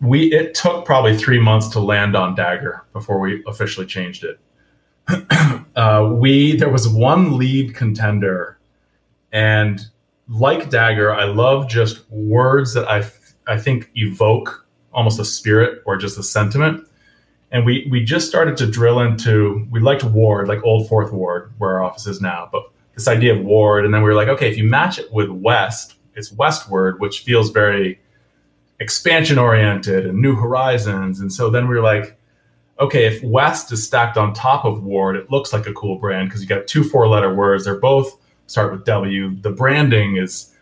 [0.00, 4.40] we it took probably three months to land on Dagger before we officially changed it.
[5.76, 8.58] uh, we there was one lead contender,
[9.32, 9.80] and
[10.28, 13.08] like Dagger, I love just words that I
[13.46, 16.86] I think evoke almost a spirit or just a sentiment.
[17.52, 21.52] And we we just started to drill into we liked Ward, like Old Fourth Ward,
[21.58, 22.62] where our office is now, but
[22.94, 25.28] this idea of Ward, and then we were like, okay, if you match it with
[25.30, 28.00] West, it's Westward, which feels very
[28.80, 31.20] expansion oriented and new horizons.
[31.20, 32.18] And so then we were like,
[32.80, 36.28] okay, if West is stacked on top of Ward, it looks like a cool brand
[36.28, 37.64] because you got two four letter words.
[37.64, 39.36] They're both start with W.
[39.42, 40.54] The branding is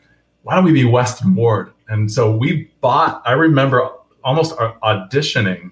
[0.42, 1.72] why don't we be West and Ward?
[1.88, 3.88] And so we bought, I remember
[4.24, 5.70] almost auditioning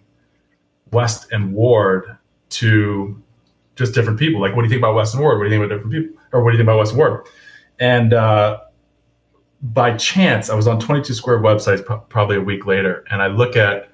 [0.93, 2.17] West and Ward
[2.51, 3.23] to
[3.75, 4.41] just different people.
[4.41, 5.39] Like, what do you think about West and Ward?
[5.39, 6.23] What do you think about different people?
[6.33, 7.27] Or what do you think about West and Ward?
[7.79, 8.61] And uh,
[9.63, 13.57] by chance, I was on 22 Square websites probably a week later, and I look
[13.57, 13.89] at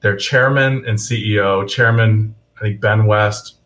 [0.00, 3.56] their chairman and CEO, chairman, I think Ben West,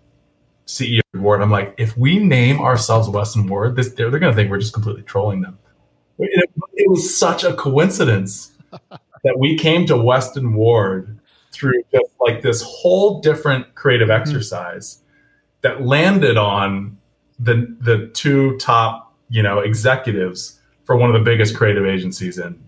[0.66, 1.42] CEO Ward.
[1.42, 4.50] I'm like, if we name ourselves West and Ward, this, they're, they're going to think
[4.50, 5.58] we're just completely trolling them.
[6.18, 11.18] It, it was such a coincidence that we came to West and Ward
[11.52, 14.20] through just like this whole different creative mm-hmm.
[14.20, 15.00] exercise
[15.62, 16.96] that landed on
[17.38, 20.57] the the two top you know executives
[20.88, 22.58] for one of the biggest creative agencies and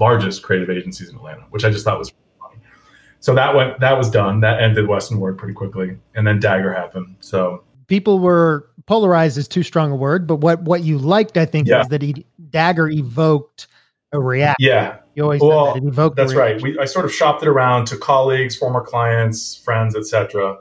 [0.00, 2.56] largest creative agencies in Atlanta, which I just thought was funny.
[3.20, 4.40] So that went that was done.
[4.40, 7.14] That ended West and Ward pretty quickly, and then Dagger happened.
[7.20, 11.46] So people were polarized is too strong a word, but what what you liked, I
[11.46, 11.82] think, yeah.
[11.82, 13.68] is that he Dagger evoked
[14.10, 14.56] a reaction.
[14.58, 15.84] Yeah, you always well, that.
[15.84, 16.16] It evoked.
[16.16, 16.60] That's right.
[16.60, 20.58] We, I sort of shopped it around to colleagues, former clients, friends, etc.,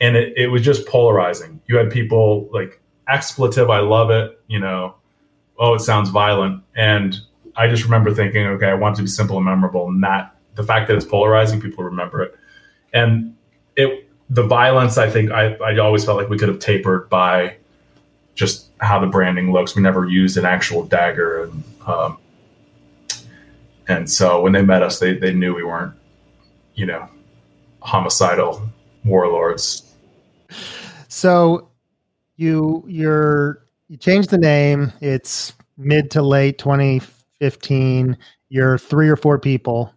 [0.00, 1.60] and it, it was just polarizing.
[1.68, 4.40] You had people like expletive, I love it.
[4.48, 4.96] You know,
[5.58, 6.62] oh, it sounds violent.
[6.74, 7.18] And
[7.56, 9.88] I just remember thinking, okay, I want it to be simple and memorable.
[9.88, 12.34] And that the fact that it's polarizing, people remember it.
[12.92, 13.36] And
[13.76, 17.56] it, the violence, I think I, I always felt like we could have tapered by
[18.34, 19.76] just how the branding looks.
[19.76, 21.44] We never used an actual dagger.
[21.44, 22.18] And, um,
[23.88, 25.94] and so when they met us, they, they knew we weren't,
[26.74, 27.08] you know,
[27.80, 28.68] homicidal
[29.04, 29.94] warlords.
[31.08, 31.70] So
[32.36, 34.92] you, you're, you changed the name.
[35.00, 38.16] It's mid to late 2015.
[38.48, 39.92] You're three or four people.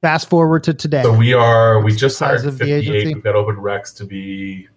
[0.00, 1.02] Fast forward to today.
[1.02, 1.82] So we are.
[1.82, 3.06] We just hired 58.
[3.06, 4.68] We've got open recs to be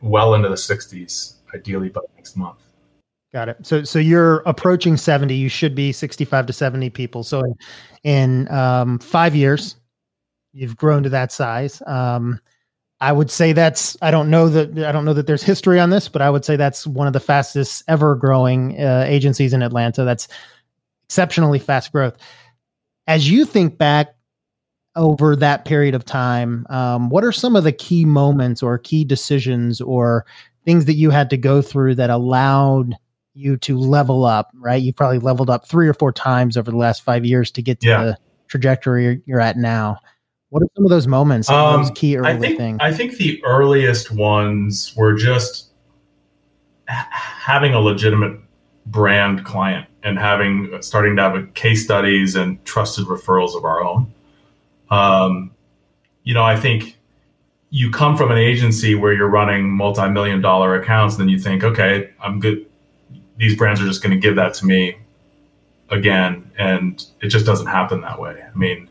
[0.00, 2.58] well into the 60s, ideally by next month.
[3.32, 3.58] Got it.
[3.62, 5.34] So so you're approaching 70.
[5.34, 7.22] You should be 65 to 70 people.
[7.22, 7.54] So in,
[8.04, 9.76] in um, five years,
[10.52, 11.82] you've grown to that size.
[11.86, 12.40] Um,
[13.00, 15.90] I would say that's I don't know that I don't know that there's history on
[15.90, 19.62] this, but I would say that's one of the fastest ever growing uh, agencies in
[19.62, 20.04] Atlanta.
[20.04, 20.28] That's
[21.04, 22.18] exceptionally fast growth.
[23.06, 24.14] As you think back
[24.96, 29.04] over that period of time, um, what are some of the key moments or key
[29.04, 30.26] decisions or
[30.66, 32.94] things that you had to go through that allowed
[33.32, 34.50] you to level up?
[34.54, 37.62] Right, you probably leveled up three or four times over the last five years to
[37.62, 38.04] get to yeah.
[38.04, 39.96] the trajectory you're at now.
[40.50, 41.48] What are some of those moments?
[41.48, 42.78] Um, those key early I think, things?
[42.80, 45.70] I think the earliest ones were just
[46.86, 48.38] having a legitimate
[48.86, 53.82] brand client and having starting to have a case studies and trusted referrals of our
[53.82, 54.12] own.
[54.90, 55.52] Um,
[56.24, 56.98] you know, I think
[57.70, 62.10] you come from an agency where you're running multi-million dollar accounts, then you think, okay,
[62.20, 62.66] I'm good.
[63.36, 64.96] these brands are just going to give that to me
[65.90, 68.42] again, and it just doesn't happen that way.
[68.42, 68.89] I mean,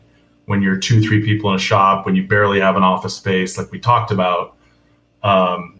[0.50, 3.56] when you're two, three people in a shop, when you barely have an office space,
[3.56, 4.56] like we talked about,
[5.22, 5.78] um,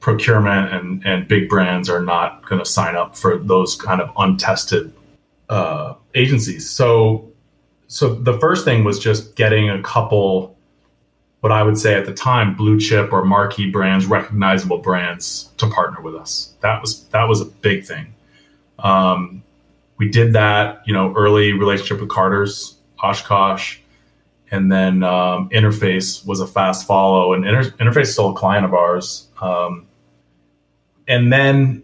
[0.00, 4.10] procurement and, and big brands are not going to sign up for those kind of
[4.18, 4.92] untested
[5.50, 6.68] uh, agencies.
[6.68, 7.30] So,
[7.86, 10.58] so the first thing was just getting a couple,
[11.38, 15.68] what I would say at the time, blue chip or marquee brands, recognizable brands to
[15.70, 16.56] partner with us.
[16.60, 18.12] That was that was a big thing.
[18.80, 19.44] Um,
[19.96, 23.78] we did that, you know, early relationship with Carter's, Oshkosh,
[24.50, 28.64] and then um, Interface was a fast follow, and Inter- Interface is still a client
[28.64, 29.28] of ours.
[29.40, 29.86] Um,
[31.06, 31.82] and then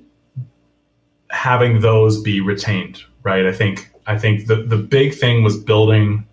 [1.30, 3.46] having those be retained, right?
[3.46, 6.26] I think I think the the big thing was building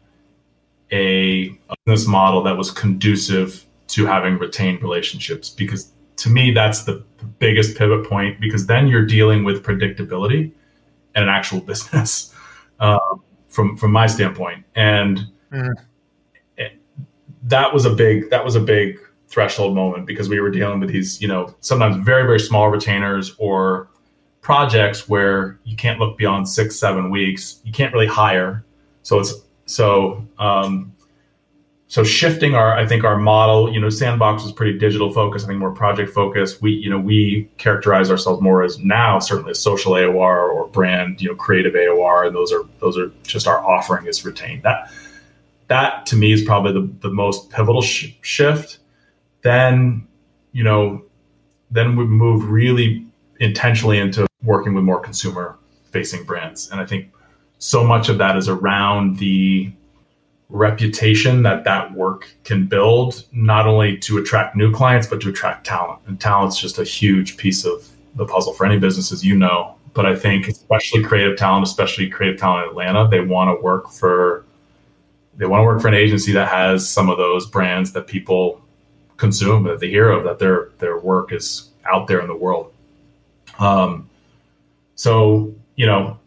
[0.92, 1.50] a
[1.86, 7.04] business model that was conducive to having retained relationships because to me that's the,
[7.38, 10.52] biggest pivot point because then you're dealing with predictability
[11.14, 12.34] and an actual business
[12.80, 15.72] um, from from my standpoint and mm.
[17.44, 20.90] That was a big that was a big threshold moment because we were dealing with
[20.90, 23.90] these you know sometimes very very small retainers or
[24.42, 27.62] projects where you can't look beyond six seven weeks.
[27.64, 28.66] You can't really hire.
[29.04, 29.34] So it's
[29.66, 30.94] so um,
[31.88, 35.48] so shifting our i think our model you know sandbox was pretty digital focused i
[35.50, 36.62] think more project focused.
[36.62, 41.22] We you know we characterize ourselves more as now certainly a social aor or brand
[41.22, 44.64] you know creative aor and those are those are just our offering is retained.
[44.64, 44.90] That
[45.72, 48.80] that to me is probably the, the most pivotal sh- shift
[49.42, 50.06] then
[50.52, 51.04] you know
[51.72, 53.06] then we moved really
[53.40, 55.58] intentionally into working with more consumer
[55.92, 57.12] facing brands and i think
[57.58, 59.72] so much of that is around the
[60.52, 65.66] reputation that that work can build, not only to attract new clients, but to attract
[65.66, 66.02] talent.
[66.08, 69.76] And talent's just a huge piece of the puzzle for any business, as you know.
[69.94, 73.90] But I think, especially creative talent, especially creative talent in Atlanta, they want to work
[73.90, 74.46] for
[75.36, 78.62] they want to work for an agency that has some of those brands that people
[79.18, 82.74] consume, that they hear of, that their their work is out there in the world.
[83.60, 84.10] Um,
[84.96, 86.20] so you know,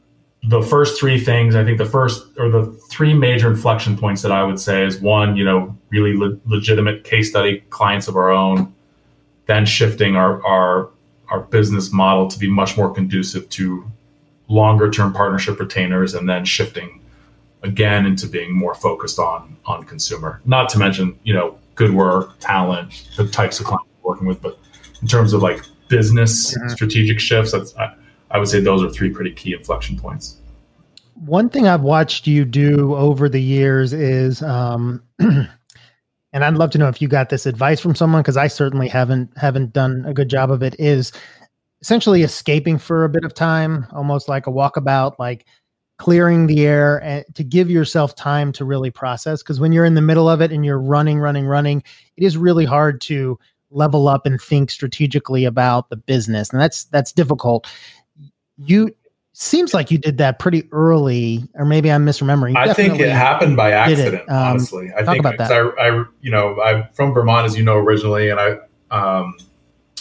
[0.49, 4.33] the first three things, I think the first or the three major inflection points that
[4.33, 8.31] I would say is one, you know, really le- legitimate case study clients of our
[8.31, 8.75] own,
[9.47, 10.91] then shifting our, our,
[11.29, 13.91] our business model to be much more conducive to
[14.49, 17.01] longer term partnership retainers, and then shifting
[17.65, 22.39] again into being more focused on, on consumer, not to mention, you know, good work,
[22.39, 24.59] talent, the types of clients we're working with, but
[25.03, 26.69] in terms of like business mm-hmm.
[26.69, 27.95] strategic shifts, that's, I,
[28.31, 30.37] I would say those are three pretty key inflection points.
[31.15, 36.79] One thing I've watched you do over the years is, um, and I'd love to
[36.79, 40.13] know if you got this advice from someone because I certainly haven't haven't done a
[40.13, 40.75] good job of it.
[40.81, 41.13] Is
[41.81, 45.47] essentially escaping for a bit of time, almost like a walkabout, like
[45.99, 49.43] clearing the air and to give yourself time to really process.
[49.43, 51.83] Because when you're in the middle of it and you're running, running, running,
[52.17, 53.39] it is really hard to
[53.71, 57.67] level up and think strategically about the business, and that's that's difficult
[58.59, 58.95] you
[59.33, 62.51] seems like you did that pretty early, or maybe I'm misremembering.
[62.51, 64.29] You I think it happened by accident.
[64.29, 65.51] Um, honestly, I think about that.
[65.51, 68.59] I, I, you know, I'm from Vermont, as you know, originally, and I,
[68.91, 69.37] um,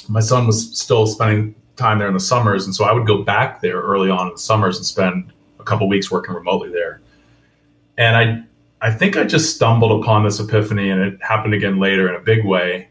[0.08, 3.24] my son was still spending time there in the summers, and so I would go
[3.24, 5.33] back there early on in the summers and spend
[5.64, 7.02] a couple weeks working remotely there.
[7.98, 12.10] And I, I think I just stumbled upon this epiphany, and it happened again later
[12.10, 12.90] in a big way.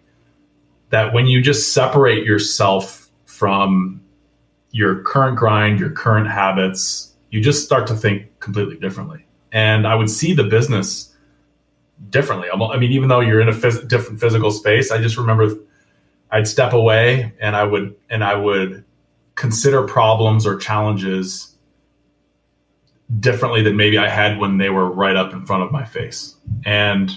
[0.90, 4.00] That when you just separate yourself from
[4.72, 9.24] your current grind, your current habits, you just start to think completely differently.
[9.52, 11.14] And I would see the business
[12.10, 12.48] differently.
[12.52, 15.54] I mean, even though you're in a phys- different physical space, I just remember
[16.30, 18.84] I'd step away and I would and I would
[19.34, 21.51] consider problems or challenges
[23.20, 26.36] differently than maybe I had when they were right up in front of my face.
[26.64, 27.10] And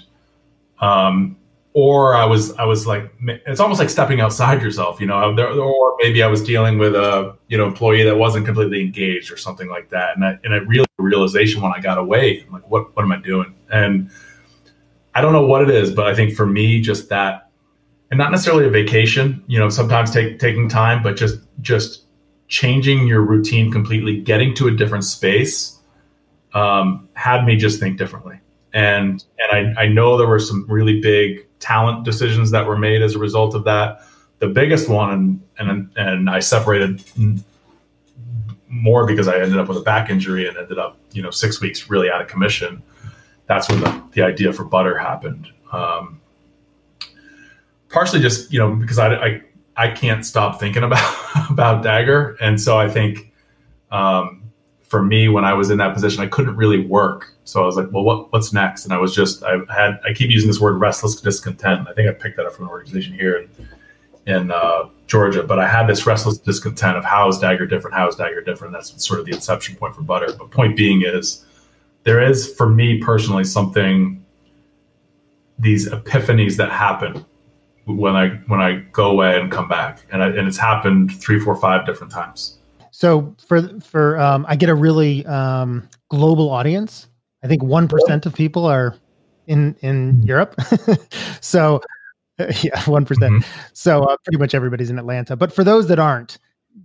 [0.80, 1.38] um,
[1.76, 5.98] or I was I was like it's almost like stepping outside yourself, you know, or
[6.02, 9.70] maybe I was dealing with a you know employee that wasn't completely engaged or something
[9.70, 12.96] like that, and I and I real realization when I got away, I'm like what
[12.96, 13.54] what am I doing?
[13.72, 14.10] And
[15.14, 17.50] I don't know what it is, but I think for me, just that,
[18.10, 22.06] and not necessarily a vacation, you know, sometimes take taking time, but just just
[22.48, 25.75] changing your routine completely, getting to a different space,
[26.56, 28.40] um, had me just think differently
[28.76, 33.02] and and I, I know there were some really big talent decisions that were made
[33.02, 34.02] as a result of that.
[34.40, 37.02] The biggest one, and and and I separated
[38.68, 41.62] more because I ended up with a back injury and ended up you know six
[41.62, 42.84] weeks really out of commission.
[43.48, 45.48] That's when the, the idea for Butter happened.
[45.72, 46.20] Um,
[47.88, 49.42] partially just you know because I, I
[49.78, 51.16] I can't stop thinking about
[51.50, 53.32] about Dagger, and so I think
[53.90, 54.45] um,
[54.96, 57.34] for me when I was in that position, I couldn't really work.
[57.44, 58.86] So I was like, well, what, what's next?
[58.86, 61.86] And I was just, I had, I keep using this word restless discontent.
[61.90, 65.60] I think I picked that up from an organization here in, in uh, Georgia, but
[65.60, 67.94] I had this restless discontent of how is Dagger different?
[67.94, 68.72] How is Dagger different?
[68.72, 70.28] That's sort of the inception point for Butter.
[70.40, 71.46] But point being is
[72.04, 74.24] there is, for me personally, something,
[75.60, 77.26] these epiphanies that happen
[77.84, 80.06] when I, when I go away and come back.
[80.14, 82.60] And, I, and it's happened three, four, five different times
[82.96, 87.10] so for for um, I get a really um, global audience.
[87.44, 88.96] I think one percent of people are
[89.48, 90.56] in in Europe.
[91.42, 91.82] so
[92.40, 93.40] yeah, one mm-hmm.
[93.74, 95.36] So uh, pretty much everybody's in Atlanta.
[95.36, 96.38] But for those that aren't,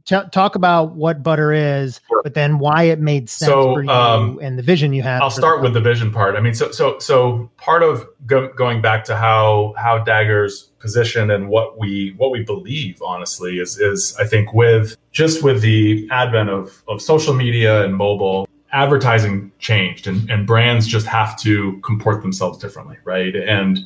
[0.05, 2.23] t- talk about what butter is, sure.
[2.23, 5.21] but then why it made sense so, for you um, and the vision you had.
[5.21, 6.37] I'll start with the vision part.
[6.37, 11.31] I mean, so so so part of go, going back to how how Dagger's position
[11.31, 16.09] and what we what we believe, honestly, is is I think with just with the
[16.11, 18.47] advent of of social media and mobile.
[18.73, 23.35] Advertising changed and, and brands just have to comport themselves differently, right?
[23.35, 23.81] And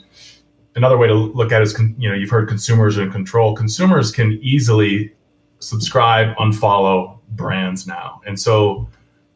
[0.76, 3.54] another way to look at it is you know you've heard consumers are in control
[3.54, 5.10] consumers can easily
[5.58, 8.20] subscribe, unfollow brands now.
[8.26, 8.88] And so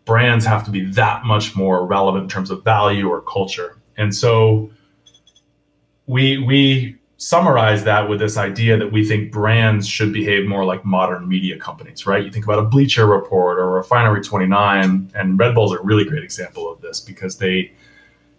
[0.04, 3.78] brands have to be that much more relevant in terms of value or culture.
[3.96, 4.70] And so
[6.06, 10.84] we we summarize that with this idea that we think brands should behave more like
[10.84, 12.24] modern media companies, right?
[12.24, 16.22] You think about a Bleacher Report or Refinery 29, and Red Bull's a really great
[16.22, 17.72] example of this because they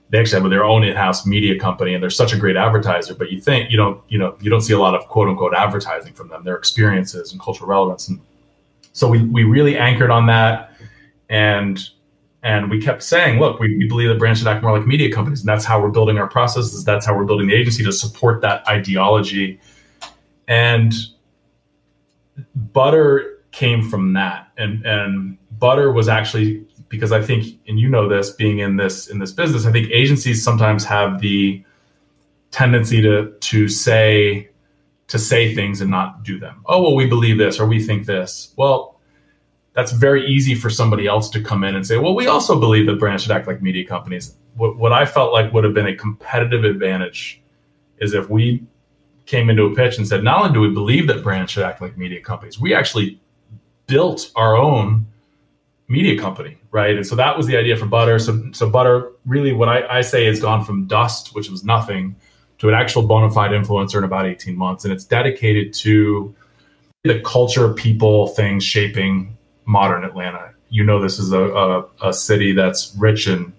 [0.10, 3.32] they actually have their own in-house media company and they're such a great advertiser but
[3.32, 6.13] you think you don't you know you don't see a lot of quote unquote advertising
[6.13, 8.08] from them their experiences and cultural relevance.
[8.08, 8.19] And
[8.93, 10.72] so we, we really anchored on that
[11.30, 11.80] and
[12.41, 15.12] and we kept saying look we, we believe that brands should act more like media
[15.12, 16.84] companies and that's how we're building our processes.
[16.84, 19.60] That's how we're building the agency to support that ideology.
[20.48, 20.93] And
[22.56, 24.52] butter came from that.
[24.58, 29.08] And and butter was actually because I think, and you know this, being in this
[29.08, 31.63] in this business, I think agencies sometimes have the
[32.52, 34.49] tendency to to say
[35.08, 36.62] to say things and not do them.
[36.65, 38.54] Oh well, we believe this or we think this.
[38.58, 38.99] Well,
[39.73, 42.86] that's very easy for somebody else to come in and say, well, we also believe
[42.88, 44.36] that brands should act like media companies.
[44.56, 47.41] What, what I felt like would have been a competitive advantage
[47.99, 48.63] is if we
[49.25, 51.82] came into a pitch and said, not only do we believe that brands should act
[51.82, 53.21] like media companies, we actually
[53.88, 55.06] built our own
[55.89, 56.95] media company, right?
[56.95, 58.19] And so that was the idea for Butter.
[58.19, 62.15] So, so Butter really, what I, I say, has gone from dust, which was nothing,
[62.60, 64.86] to an actual bona fide influencer in about 18 months.
[64.86, 66.34] And it's dedicated to
[67.04, 70.54] the culture, people, things shaping modern Atlanta.
[70.69, 73.52] You know, this is a, a, a city that's rich in,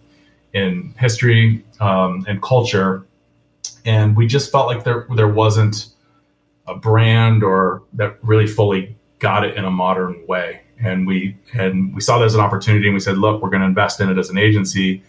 [0.52, 3.04] in history um, and culture.
[3.84, 5.86] And we just felt like there, there wasn't
[6.68, 11.94] a brand or that really fully got it in a modern way and we and
[11.94, 14.08] we saw that as an opportunity and we said look we're going to invest in
[14.08, 15.02] it as an agency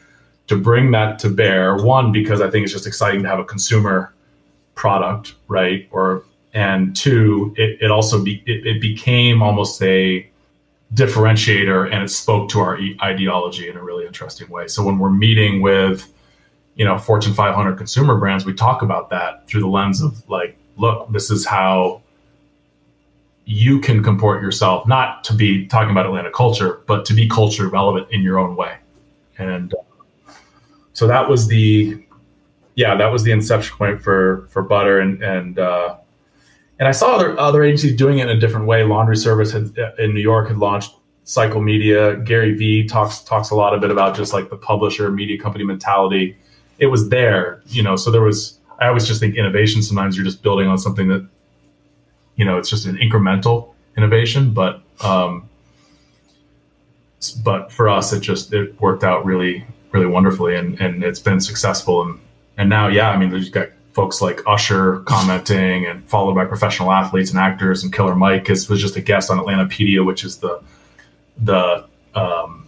[0.48, 1.76] to bring that to bear.
[1.76, 4.14] One because i think it's just exciting to have a consumer
[4.76, 5.88] product right?
[5.92, 10.28] Or and two it, it also be, it, it became almost a
[10.94, 14.68] differentiator and it spoke to our ideology in a really interesting way.
[14.68, 16.12] So when we're meeting with
[16.76, 20.58] you know fortune 500 consumer brands we talk about that through the lens of like
[20.78, 22.02] look this is how
[23.46, 27.68] you can comport yourself, not to be talking about Atlanta culture, but to be culture
[27.68, 28.78] relevant in your own way.
[29.38, 30.32] And uh,
[30.94, 32.04] so that was the,
[32.76, 35.98] yeah, that was the inception point for for Butter, and and uh,
[36.80, 38.84] and I saw other other agencies doing it in a different way.
[38.84, 42.18] Laundry Service had, in New York had launched Cycle Media.
[42.18, 45.64] Gary Vee talks talks a lot a bit about just like the publisher media company
[45.64, 46.38] mentality.
[46.78, 47.96] It was there, you know.
[47.96, 48.60] So there was.
[48.80, 49.84] I always just think innovation.
[49.84, 51.28] Sometimes you're just building on something that
[52.36, 55.50] you know, it's just an incremental innovation, but um,
[57.44, 61.40] but for us, it just it worked out really really wonderfully, and and it's been
[61.40, 62.20] successful, and
[62.58, 66.92] and now yeah, I mean, there's got folks like Usher commenting, and followed by professional
[66.92, 70.38] athletes and actors, and Killer Mike is, was just a guest on Atlantapedia, which is
[70.38, 70.62] the
[71.38, 72.68] the um,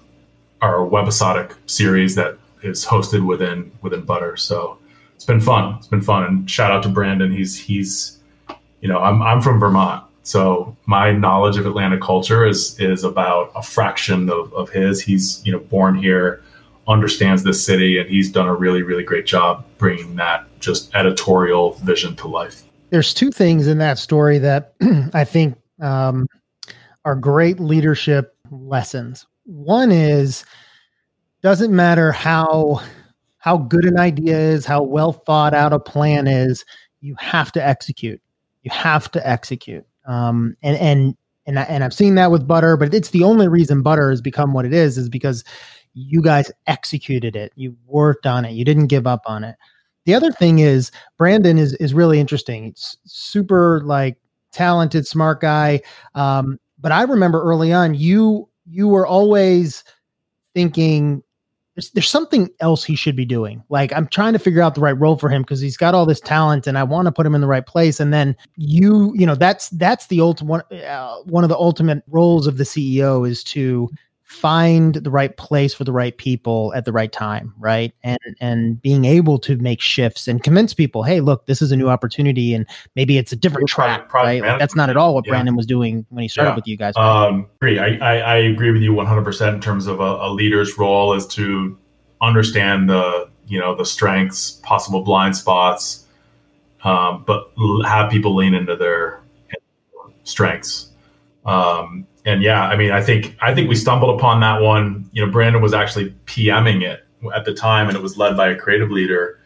[0.61, 4.37] our webisodic series that is hosted within within Butter.
[4.37, 4.77] So
[5.15, 5.75] it's been fun.
[5.77, 7.31] It's been fun, and shout out to Brandon.
[7.31, 8.19] He's he's
[8.83, 13.49] you know, I'm I'm from Vermont, so my knowledge of Atlanta culture is is about
[13.55, 14.99] a fraction of, of his.
[14.99, 16.43] He's you know born here,
[16.85, 21.75] understands this city, and he's done a really really great job bringing that just editorial
[21.75, 22.63] vision to life.
[22.89, 24.73] There's two things in that story that
[25.13, 26.27] I think um,
[27.05, 29.25] are great leadership lessons.
[29.45, 30.43] One is
[31.41, 32.81] doesn't matter how
[33.37, 36.65] how good an idea is, how well thought out a plan is,
[36.99, 38.21] you have to execute
[38.63, 39.85] you have to execute.
[40.05, 43.47] Um, and and and I, and I've seen that with butter, but it's the only
[43.47, 45.43] reason butter has become what it is is because
[45.93, 49.55] you guys executed it, you worked on it, you didn't give up on it.
[50.05, 52.65] The other thing is Brandon is is really interesting.
[52.65, 54.17] It's super like
[54.51, 55.81] talented, smart guy.
[56.15, 59.83] Um, but I remember early on, you you were always
[60.53, 61.23] thinking
[61.75, 63.63] there's, there's something else he should be doing.
[63.69, 66.05] Like I'm trying to figure out the right role for him because he's got all
[66.05, 67.99] this talent and I want to put him in the right place.
[67.99, 72.03] And then you, you know, that's that's the ultimate one, uh, one of the ultimate
[72.07, 73.89] roles of the CEO is to
[74.33, 77.93] find the right place for the right people at the right time right?
[78.03, 81.77] And and being able to make shifts and convince people hey look this is a
[81.77, 82.65] new opportunity and
[82.95, 84.41] maybe it's a different track right?
[84.41, 85.31] Like, that's not at all what yeah.
[85.31, 86.55] brandon was doing when he started yeah.
[86.55, 89.99] with you guys um agree I, I, I agree with you 100% in terms of
[89.99, 91.77] a, a leader's role is to
[92.21, 96.03] understand the you know the strengths possible blind spots
[96.83, 97.51] um, but
[97.85, 99.21] have people lean into their
[100.23, 100.89] strengths.
[101.45, 105.09] Um, and yeah, I mean, I think I think we stumbled upon that one.
[105.11, 107.05] You know, Brandon was actually PMing it
[107.35, 109.39] at the time, and it was led by a creative leader.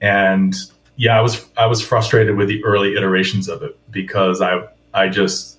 [0.00, 0.54] And
[0.96, 5.08] yeah, I was I was frustrated with the early iterations of it because I I
[5.08, 5.58] just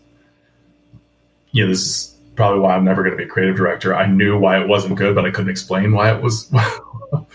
[1.51, 3.95] you know this is probably why I'm never going to be a creative director.
[3.95, 6.51] I knew why it wasn't good, but I couldn't explain why it was.
[7.13, 7.25] um,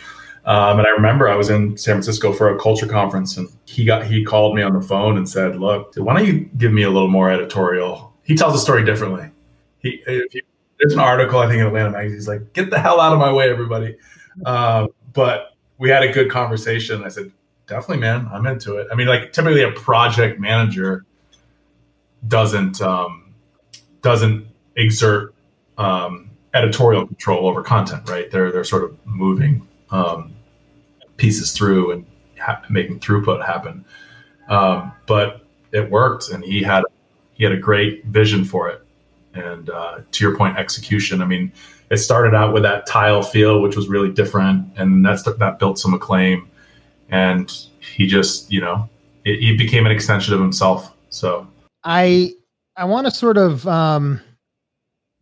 [0.45, 4.05] and I remember I was in San Francisco for a culture conference, and he got
[4.05, 6.91] he called me on the phone and said, "Look, why don't you give me a
[6.91, 9.31] little more editorial he tells the story differently.
[9.81, 10.43] He, he,
[10.79, 12.18] there's an article I think in Atlanta magazine.
[12.18, 13.97] He's like, "Get the hell out of my way, everybody."
[14.45, 17.03] Um, but we had a good conversation.
[17.03, 17.33] I said,
[17.66, 21.07] "Definitely, man, I'm into it." I mean, like typically a project manager
[22.29, 23.35] doesn't um,
[24.03, 25.35] doesn't exert
[25.79, 28.31] um, editorial control over content, right?
[28.31, 30.35] They're they're sort of moving um,
[31.16, 32.07] pieces through and
[32.39, 33.87] ha- making throughput happen.
[34.49, 36.85] Um, but it worked, and he had
[37.39, 38.84] he had a great vision for it.
[39.32, 41.22] And uh, to your point, execution.
[41.22, 41.53] I mean,
[41.91, 45.78] it started out with that tile feel, which was really different, and that's that built
[45.78, 46.49] some acclaim.
[47.09, 48.89] And he just, you know,
[49.24, 50.95] it, he became an extension of himself.
[51.09, 51.47] So
[51.84, 52.34] I
[52.76, 54.20] I want to sort of um,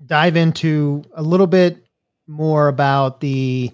[0.04, 1.84] dive into a little bit
[2.26, 3.70] more about the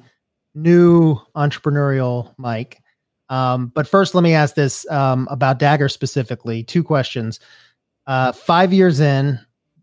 [0.54, 2.80] new entrepreneurial Mike.
[3.28, 6.62] Um, but first, let me ask this um, about Dagger specifically.
[6.62, 7.40] Two questions.
[8.06, 9.38] Uh, five years in,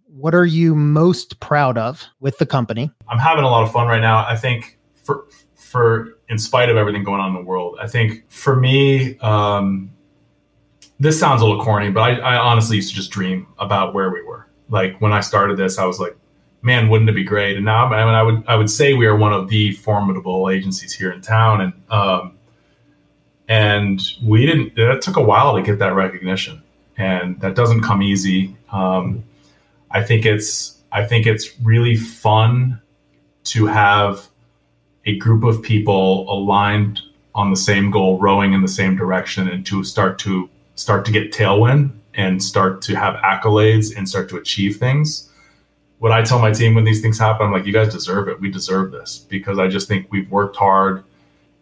[0.07, 2.91] what are you most proud of with the company?
[3.07, 4.26] I'm having a lot of fun right now.
[4.26, 8.30] I think for for in spite of everything going on in the world, I think
[8.30, 9.91] for me, um,
[10.99, 14.09] this sounds a little corny, but I, I honestly used to just dream about where
[14.09, 14.47] we were.
[14.70, 16.17] Like when I started this, I was like,
[16.61, 17.55] man, wouldn't it be great?
[17.55, 20.49] And now, I mean, I would I would say we are one of the formidable
[20.49, 22.38] agencies here in town, and um,
[23.47, 24.78] and we didn't.
[24.78, 26.61] It took a while to get that recognition
[27.00, 28.56] and that doesn't come easy.
[28.72, 29.24] Um,
[29.89, 32.80] I think it's I think it's really fun
[33.45, 34.28] to have
[35.06, 37.00] a group of people aligned
[37.34, 41.12] on the same goal, rowing in the same direction, and to start to start to
[41.12, 45.30] get tailwind and start to have accolades and start to achieve things.
[46.00, 48.39] What I tell my team when these things happen, I'm like, you guys deserve it.
[48.39, 51.04] We deserve this because I just think we've worked hard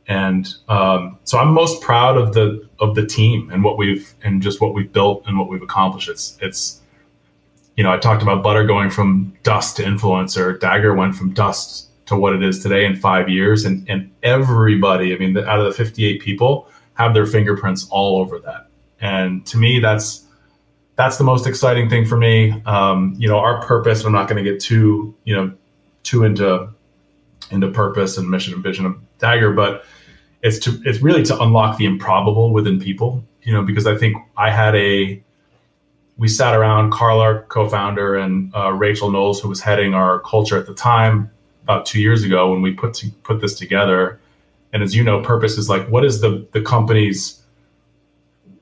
[0.07, 4.41] and um, so I'm most proud of the of the team and what we've and
[4.41, 6.09] just what we've built and what we've accomplished.
[6.09, 6.81] It's it's
[7.75, 10.57] you know I talked about Butter going from dust to influencer.
[10.59, 15.13] Dagger went from dust to what it is today in five years, and and everybody,
[15.13, 18.67] I mean, the, out of the 58 people, have their fingerprints all over that.
[19.01, 20.23] And to me, that's
[20.95, 22.61] that's the most exciting thing for me.
[22.65, 24.05] Um, you know, our purpose.
[24.05, 25.51] I'm not going to get too you know
[26.03, 26.69] too into
[27.51, 29.83] into purpose and mission and vision of Dagger, but
[30.47, 34.17] it's to it's really to unlock the improbable within people you know because i think
[34.37, 35.21] i had a
[36.17, 40.57] we sat around carl our co-founder and uh, rachel knowles who was heading our culture
[40.57, 41.29] at the time
[41.67, 44.21] about two years ago when we put to, put this together.
[44.71, 47.41] And as you know purpose is like what is the the company's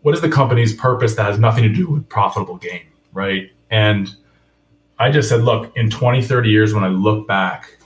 [0.01, 2.81] what is the company's purpose that has nothing to do with profitable gain
[3.13, 3.51] right?
[3.69, 4.15] And
[4.97, 7.77] i just said look in 20 30 years when i look back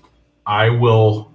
[0.45, 1.28] i will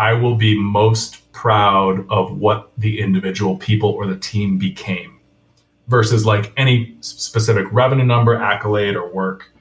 [0.00, 5.20] i will be most proud of what the individual people or the team became
[5.90, 9.52] versus like any specific revenue number, accolade, or work.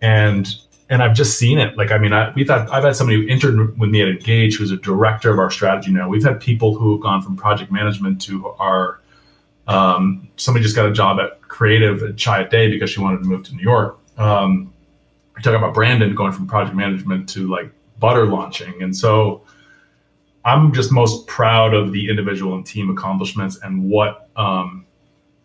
[0.00, 0.48] And
[0.88, 1.76] and I've just seen it.
[1.76, 4.54] Like, I mean, I, we've had I've had somebody who interned with me at Engauge,
[4.54, 6.08] who's a director of our strategy now.
[6.08, 9.00] We've had people who have gone from project management to our
[9.68, 13.24] um, somebody just got a job at creative at Chiat Day because she wanted to
[13.24, 13.98] move to New York.
[14.16, 14.72] Um,
[15.36, 19.42] we talk about Brandon going from project management to like butter launching, and so
[20.44, 24.86] I'm just most proud of the individual and team accomplishments and what um,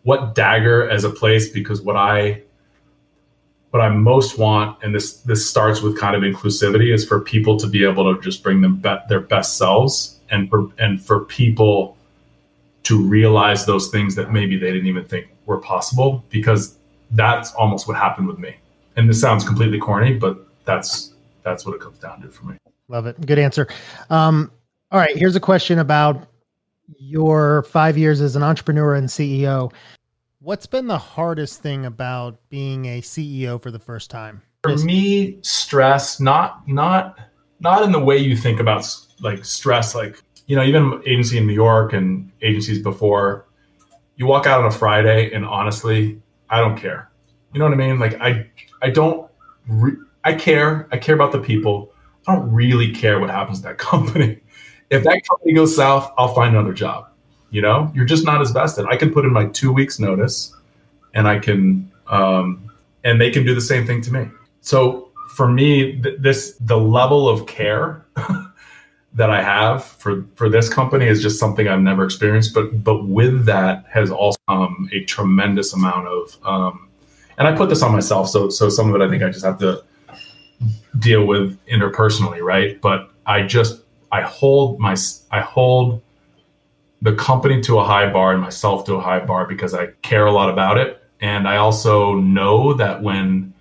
[0.02, 2.42] what Dagger as a place because what I
[3.70, 7.58] what I most want, and this this starts with kind of inclusivity, is for people
[7.58, 11.24] to be able to just bring them be- their best selves, and for and for
[11.24, 11.96] people
[12.84, 16.78] to realize those things that maybe they didn't even think were possible, because
[17.10, 18.54] that's almost what happened with me.
[18.96, 22.56] And this sounds completely corny, but that's that's what it comes down to for me.
[22.88, 23.20] Love it.
[23.26, 23.66] Good answer.
[24.08, 24.52] Um,
[24.90, 26.28] all right, here's a question about
[26.98, 29.72] your five years as an entrepreneur and CEO.
[30.40, 34.42] What's been the hardest thing about being a CEO for the first time?
[34.62, 37.18] For me, stress, not not
[37.60, 38.86] not in the way you think about
[39.20, 43.46] like stress, like you know, even agency in New York and agencies before.
[44.16, 47.10] You walk out on a Friday, and honestly, I don't care.
[47.52, 47.98] You know what I mean?
[47.98, 48.48] Like I
[48.82, 49.28] I don't
[49.66, 50.88] re- I care.
[50.92, 51.92] I care about the people.
[52.28, 54.40] I don't really care what happens to that company.
[54.90, 57.08] If that company goes south, I'll find another job.
[57.50, 58.86] You know, you're just not as vested.
[58.90, 60.54] I can put in my two weeks notice,
[61.14, 62.70] and I can, um,
[63.04, 64.28] and they can do the same thing to me.
[64.60, 68.04] So for me, th- this the level of care
[69.14, 72.52] that I have for for this company is just something I've never experienced.
[72.52, 76.88] But but with that has also um, a tremendous amount of, um,
[77.38, 78.28] and I put this on myself.
[78.28, 79.82] So so some of it I think I just have to
[80.98, 82.80] deal with interpersonally, right?
[82.80, 83.82] But I just
[84.16, 84.96] I hold my
[85.30, 86.02] I hold
[87.02, 90.24] the company to a high bar and myself to a high bar because I care
[90.24, 93.52] a lot about it, and I also know that when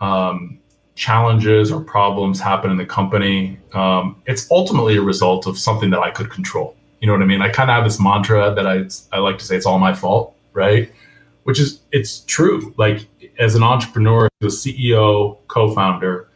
[0.00, 0.58] um,
[0.94, 6.00] challenges or problems happen in the company, um, it's ultimately a result of something that
[6.00, 6.74] I could control.
[7.00, 7.42] You know what I mean?
[7.42, 8.76] I kind of have this mantra that I
[9.14, 10.90] I like to say it's all my fault, right?
[11.42, 12.72] Which is it's true.
[12.78, 13.06] Like
[13.38, 16.29] as an entrepreneur, the CEO, co-founder,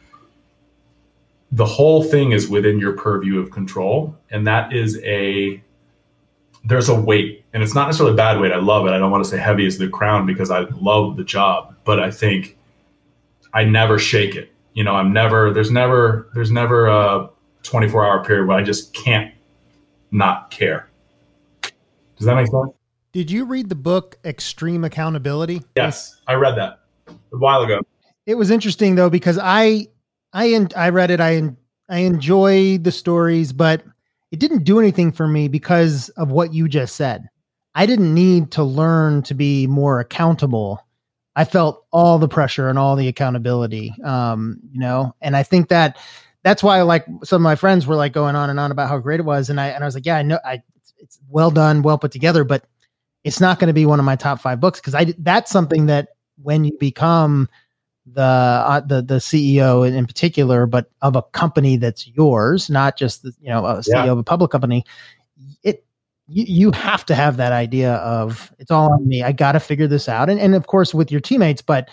[1.51, 5.61] the whole thing is within your purview of control, and that is a
[6.63, 8.51] there's a weight, and it's not necessarily a bad weight.
[8.51, 8.89] I love it.
[8.89, 11.99] I don't want to say heavy as the crown because I love the job, but
[11.99, 12.57] I think
[13.53, 14.51] I never shake it.
[14.73, 17.29] You know, I'm never there's never there's never a
[17.63, 19.33] 24 hour period where I just can't
[20.11, 20.89] not care.
[22.17, 22.71] Does that make sense?
[23.11, 25.61] Did you read the book Extreme Accountability?
[25.77, 27.81] Yes, I read that a while ago.
[28.25, 29.87] It was interesting though because I
[30.35, 31.21] I I read it.
[31.21, 31.49] I
[31.89, 33.83] I enjoy the stories, but
[34.31, 37.27] it didn't do anything for me because of what you just said.
[37.73, 40.79] I didn't need to learn to be more accountable.
[41.35, 45.69] I felt all the pressure and all the accountability, um, you know, and I think
[45.69, 45.97] that
[46.43, 48.99] that's why like some of my friends were like going on and on about how
[48.99, 50.61] great it was, and I and I was like, yeah, I know, I
[50.97, 52.65] it's well done, well put together, but
[53.23, 55.85] it's not going to be one of my top five books because I that's something
[55.85, 56.09] that
[56.41, 57.49] when you become
[58.05, 62.97] the uh, the the CEO in, in, particular, but of a company that's yours, not
[62.97, 64.11] just the, you know a CEO yeah.
[64.11, 64.85] of a public company.
[65.63, 65.83] It
[66.27, 69.23] you, you have to have that idea of it's all on me.
[69.23, 71.89] I got to figure this out, and and of course with your teammates, but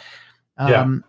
[0.58, 1.04] um,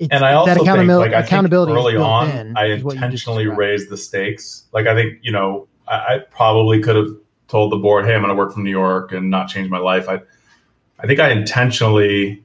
[0.00, 0.08] yeah.
[0.10, 4.64] and I also that accountability, think, like, accountability early on, I intentionally raised the stakes.
[4.72, 7.14] Like I think you know, I, I probably could have
[7.46, 9.78] told the board, "Hey, I'm going to work from New York and not change my
[9.78, 10.20] life." I
[10.98, 12.44] I think I intentionally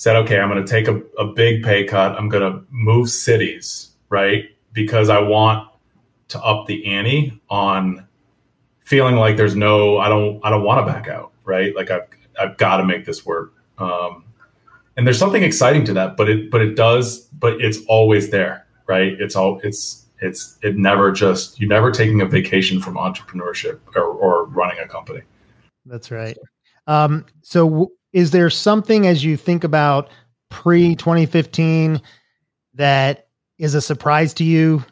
[0.00, 2.12] said, okay, I'm going to take a, a big pay cut.
[2.16, 4.46] I'm going to move cities, right?
[4.72, 5.68] Because I want
[6.28, 8.08] to up the ante on
[8.82, 11.76] feeling like there's no, I don't, I don't want to back out, right?
[11.76, 12.08] Like I've,
[12.40, 13.52] I've got to make this work.
[13.76, 14.24] Um,
[14.96, 18.66] and there's something exciting to that, but it, but it does, but it's always there,
[18.86, 19.12] right?
[19.20, 24.04] It's all, it's, it's, it never just, you're never taking a vacation from entrepreneurship or,
[24.04, 25.20] or running a company.
[25.84, 26.38] That's right.
[26.86, 30.10] Um, so w- is there something as you think about
[30.48, 32.00] pre 2015
[32.74, 34.84] that is a surprise to you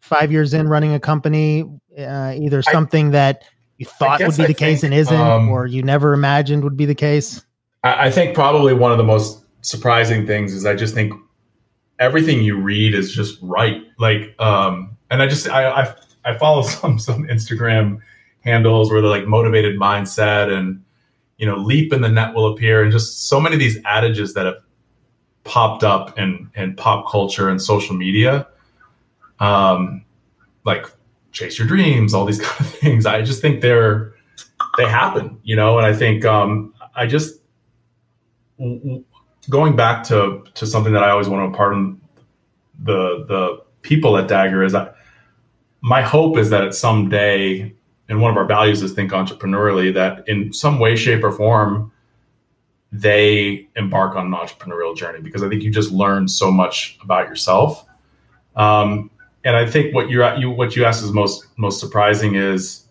[0.00, 1.64] five years in running a company
[1.98, 3.44] uh, either something I, that
[3.78, 6.86] you thought would be the case and isn't um, or you never imagined would be
[6.86, 7.44] the case?
[7.82, 11.14] I, I think probably one of the most surprising things is i just think
[11.98, 13.82] everything you read is just right.
[13.98, 15.94] Like um and i just i i,
[16.24, 18.00] I follow some some instagram
[18.40, 20.83] handles where they're like motivated mindset and
[21.38, 24.34] you know, leap in the net will appear, and just so many of these adages
[24.34, 24.62] that have
[25.44, 28.46] popped up in in pop culture and social media,
[29.40, 30.04] um,
[30.64, 30.86] like
[31.32, 33.06] chase your dreams, all these kind of things.
[33.06, 34.14] I just think they're
[34.76, 37.40] they happen, you know, and I think um, I just
[39.50, 42.00] going back to to something that I always want to pardon
[42.82, 44.96] the the people at Dagger is that
[45.80, 47.74] my hope is that someday
[48.08, 51.90] and one of our values is think entrepreneurially that in some way shape or form
[52.92, 57.28] they embark on an entrepreneurial journey because i think you just learn so much about
[57.28, 57.86] yourself
[58.56, 59.10] um,
[59.44, 62.84] and i think what you you what you asked is most most surprising is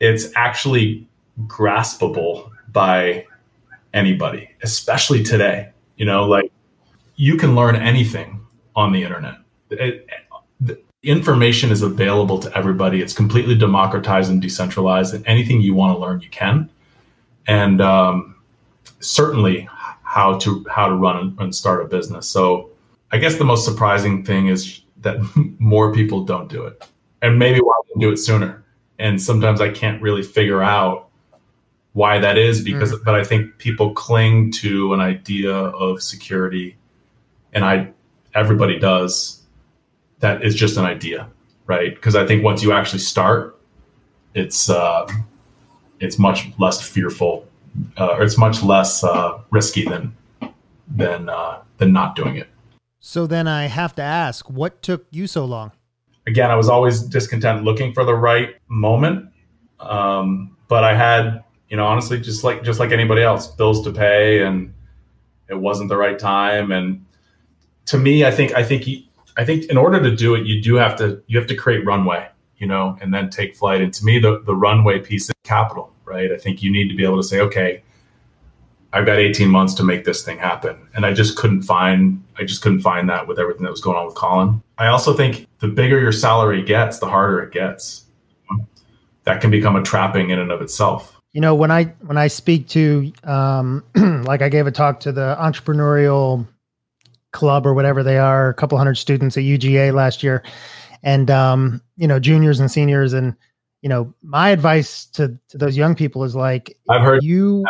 [0.00, 1.06] it's actually
[1.46, 3.24] graspable by
[3.94, 6.52] anybody especially today You know, like
[7.16, 8.40] you can learn anything
[8.74, 9.36] on the internet.
[9.70, 10.06] It,
[11.06, 13.00] information is available to everybody.
[13.00, 16.68] It's completely democratized and decentralized, and anything you want to learn, you can.
[17.46, 18.34] And um,
[19.00, 19.68] certainly,
[20.02, 22.28] how to how to run and start a business.
[22.28, 22.70] So,
[23.12, 25.18] I guess the most surprising thing is that
[25.58, 26.84] more people don't do it,
[27.22, 28.64] and maybe why didn't do it sooner.
[28.98, 31.08] And sometimes I can't really figure out
[31.92, 33.04] why that is because, mm.
[33.04, 36.76] but I think people cling to an idea of security,
[37.52, 37.92] and I
[38.34, 39.35] everybody does.
[40.20, 41.28] That is just an idea,
[41.66, 41.94] right?
[41.94, 43.58] Because I think once you actually start,
[44.34, 45.06] it's uh,
[46.00, 47.46] it's much less fearful,
[47.98, 50.16] uh, or it's much less uh, risky than
[50.88, 52.48] than uh, than not doing it.
[53.00, 55.72] So then I have to ask, what took you so long?
[56.26, 59.28] Again, I was always discontent, looking for the right moment.
[59.78, 63.92] Um, but I had, you know, honestly, just like just like anybody else, bills to
[63.92, 64.72] pay, and
[65.48, 66.72] it wasn't the right time.
[66.72, 67.04] And
[67.86, 68.88] to me, I think I think
[69.36, 71.84] I think in order to do it, you do have to you have to create
[71.84, 73.80] runway, you know, and then take flight.
[73.80, 76.32] And to me, the the runway piece is capital, right?
[76.32, 77.82] I think you need to be able to say, okay,
[78.92, 80.88] I've got 18 months to make this thing happen.
[80.94, 83.96] And I just couldn't find I just couldn't find that with everything that was going
[83.96, 84.62] on with Colin.
[84.78, 88.04] I also think the bigger your salary gets, the harder it gets.
[89.24, 91.20] That can become a trapping in and of itself.
[91.32, 93.84] You know, when I when I speak to um
[94.24, 96.46] like I gave a talk to the entrepreneurial
[97.36, 100.42] club or whatever they are, a couple hundred students at UGA last year.
[101.02, 103.36] And um, you know, juniors and seniors and
[103.82, 107.64] you know, my advice to to those young people is like I've heard you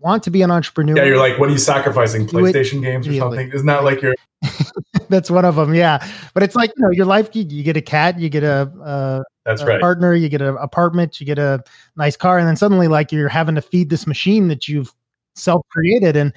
[0.00, 0.96] want to be an entrepreneur.
[0.96, 2.26] Yeah, you're like, what are you sacrificing?
[2.26, 3.52] PlayStation games or something?
[3.52, 4.14] Isn't that like your?
[5.08, 5.74] That's one of them.
[5.74, 7.30] Yeah, but it's like you know, your life.
[7.34, 10.40] You, you get a cat, you get a, a that's a right partner, you get
[10.40, 11.62] an apartment, you get a
[11.96, 14.92] nice car, and then suddenly like you're having to feed this machine that you've
[15.34, 16.32] self created and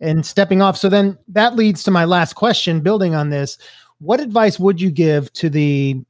[0.00, 0.76] and stepping off.
[0.76, 2.80] So then that leads to my last question.
[2.80, 3.58] Building on this,
[3.98, 6.02] what advice would you give to the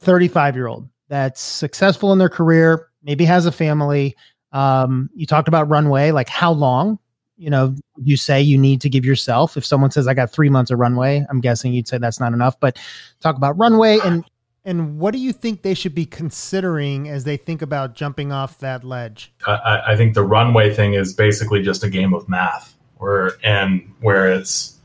[0.00, 4.16] 35 year old that's successful in their career, maybe has a family?
[4.52, 6.98] Um, you talked about runway, like how long,
[7.36, 9.56] you know, you say you need to give yourself.
[9.56, 12.32] If someone says I got three months of runway, I'm guessing you'd say that's not
[12.32, 12.58] enough.
[12.58, 12.78] But
[13.20, 14.24] talk about runway and
[14.66, 18.58] and what do you think they should be considering as they think about jumping off
[18.58, 19.32] that ledge?
[19.46, 23.92] I, I think the runway thing is basically just a game of math, where and
[24.00, 24.78] where it's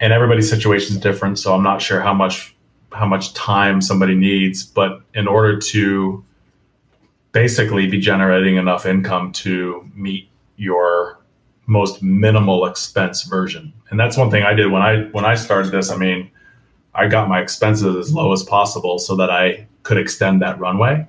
[0.00, 1.38] and everybody's situation is different.
[1.38, 2.54] So I'm not sure how much
[2.92, 6.24] how much time somebody needs, but in order to
[7.32, 11.18] basically be generating enough income to meet your
[11.66, 13.72] most minimal expense version.
[13.90, 15.90] And that's one thing I did when I when I started this.
[15.90, 16.30] I mean,
[16.94, 21.06] I got my expenses as low as possible so that I could extend that runway.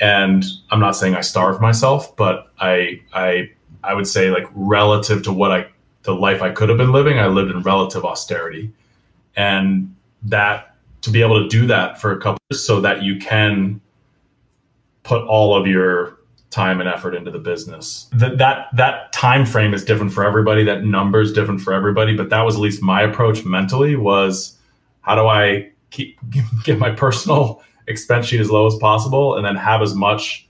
[0.00, 3.50] And I'm not saying I starved myself, but I I
[3.84, 5.68] I would say like relative to what I
[6.02, 8.72] the life I could have been living, I lived in relative austerity.
[9.36, 13.80] And that to be able to do that for a couple so that you can
[15.02, 16.18] put all of your
[16.50, 18.08] time and effort into the business.
[18.12, 20.64] That that that time frame is different for everybody.
[20.64, 22.16] That number is different for everybody.
[22.16, 24.56] But that was at least my approach mentally was
[25.02, 26.18] how do I keep
[26.64, 30.46] get my personal expense sheet as low as possible and then have as much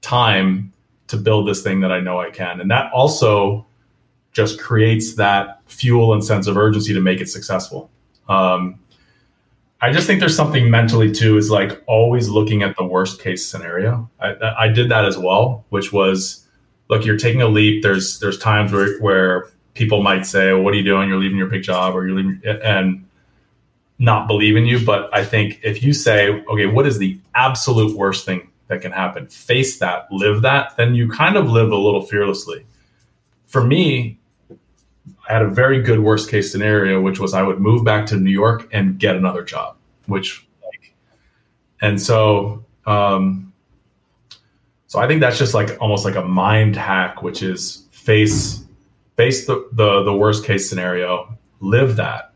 [0.00, 0.72] time
[1.10, 2.60] to build this thing that I know I can.
[2.60, 3.66] And that also
[4.32, 7.90] just creates that fuel and sense of urgency to make it successful.
[8.28, 8.78] Um,
[9.80, 13.46] I just think there's something mentally too is like always looking at the worst case
[13.46, 14.08] scenario.
[14.20, 16.46] I, I did that as well, which was
[16.88, 17.82] look, you're taking a leap.
[17.82, 21.08] There's there's times where where people might say, well, "What are you doing?
[21.08, 23.06] You're leaving your big job, or you're leaving," and
[23.98, 24.84] not believe in you.
[24.84, 28.92] But I think if you say, "Okay, what is the absolute worst thing that can
[28.92, 32.64] happen?" Face that, live that, then you kind of live a little fearlessly.
[33.46, 34.18] For me,
[35.28, 38.16] I had a very good worst case scenario, which was I would move back to
[38.16, 40.94] New York and get another job, which like,
[41.80, 43.52] and so, um,
[44.88, 48.64] so I think that's just like almost like a mind hack, which is face,
[49.16, 52.32] face the, the, the worst case scenario, live that.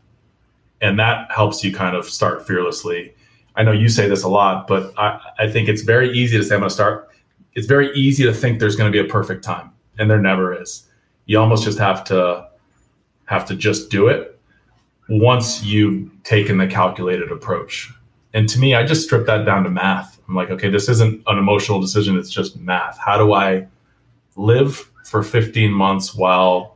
[0.79, 3.13] And that helps you kind of start fearlessly.
[3.55, 6.43] I know you say this a lot, but I, I think it's very easy to
[6.43, 7.09] say, I'm going to start.
[7.53, 10.59] It's very easy to think there's going to be a perfect time and there never
[10.59, 10.87] is.
[11.25, 12.47] You almost just have to
[13.25, 14.39] have to just do it
[15.09, 17.91] once you've taken the calculated approach.
[18.33, 20.19] And to me, I just strip that down to math.
[20.27, 22.97] I'm like, okay, this isn't an emotional decision, it's just math.
[22.97, 23.67] How do I
[24.35, 26.75] live for 15 months while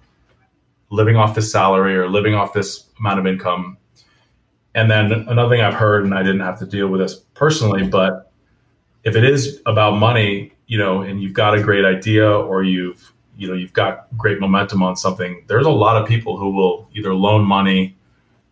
[0.89, 3.77] living off this salary or living off this amount of income?
[4.79, 7.85] And then another thing I've heard, and I didn't have to deal with this personally,
[7.85, 8.31] but
[9.03, 13.11] if it is about money, you know, and you've got a great idea or you've
[13.37, 16.87] you know you've got great momentum on something, there's a lot of people who will
[16.95, 17.97] either loan money.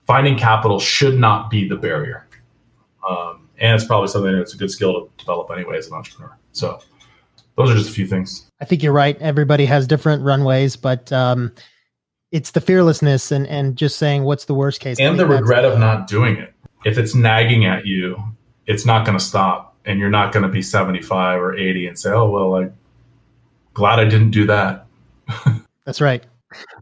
[0.06, 2.28] Finding capital should not be the barrier,
[3.08, 6.36] um, and it's probably something that's a good skill to develop anyway as an entrepreneur.
[6.52, 6.82] So
[7.56, 8.50] those are just a few things.
[8.60, 9.18] I think you're right.
[9.22, 11.54] Everybody has different runways, but um,
[12.32, 15.80] it's the fearlessness and and just saying what's the worst case and the regret of
[15.80, 16.54] not doing it.
[16.86, 18.22] If it's nagging at you,
[18.66, 22.00] it's not going to stop, and you're not going to be 75 or 80 and
[22.00, 22.74] say, "Oh well, I'm
[23.74, 24.86] glad I didn't do that."
[25.86, 26.24] That's right.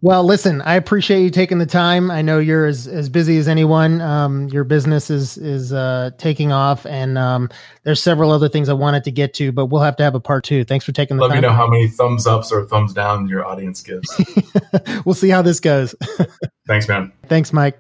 [0.02, 2.12] Well, listen, I appreciate you taking the time.
[2.12, 4.00] I know you're as, as busy as anyone.
[4.00, 7.50] Um, your business is is uh, taking off, and um,
[7.84, 10.20] there's several other things I wanted to get to, but we'll have to have a
[10.20, 10.64] part two.
[10.64, 11.42] Thanks for taking the Let time.
[11.42, 14.08] Let me know how many thumbs ups or thumbs down your audience gives.
[15.06, 15.96] we'll see how this goes.
[16.68, 17.12] Thanks, man.
[17.28, 17.80] Thanks, Mike.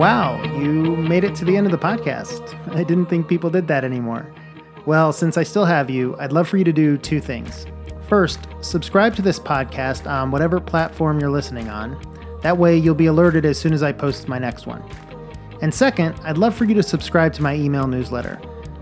[0.00, 2.56] Wow, you made it to the end of the podcast.
[2.74, 4.26] I didn't think people did that anymore.
[4.86, 7.66] Well, since I still have you, I'd love for you to do two things.
[8.08, 12.00] First, subscribe to this podcast on whatever platform you're listening on.
[12.40, 14.82] That way, you'll be alerted as soon as I post my next one.
[15.60, 18.40] And second, I'd love for you to subscribe to my email newsletter.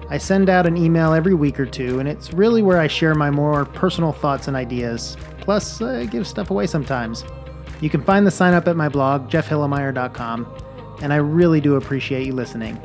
[0.08, 3.16] I send out an email every week or two, and it's really where I share
[3.16, 5.16] my more personal thoughts and ideas.
[5.40, 7.24] Plus, I give stuff away sometimes.
[7.80, 10.46] You can find the sign up at my blog, jeffhilimire.com,
[11.00, 12.78] and I really do appreciate you listening.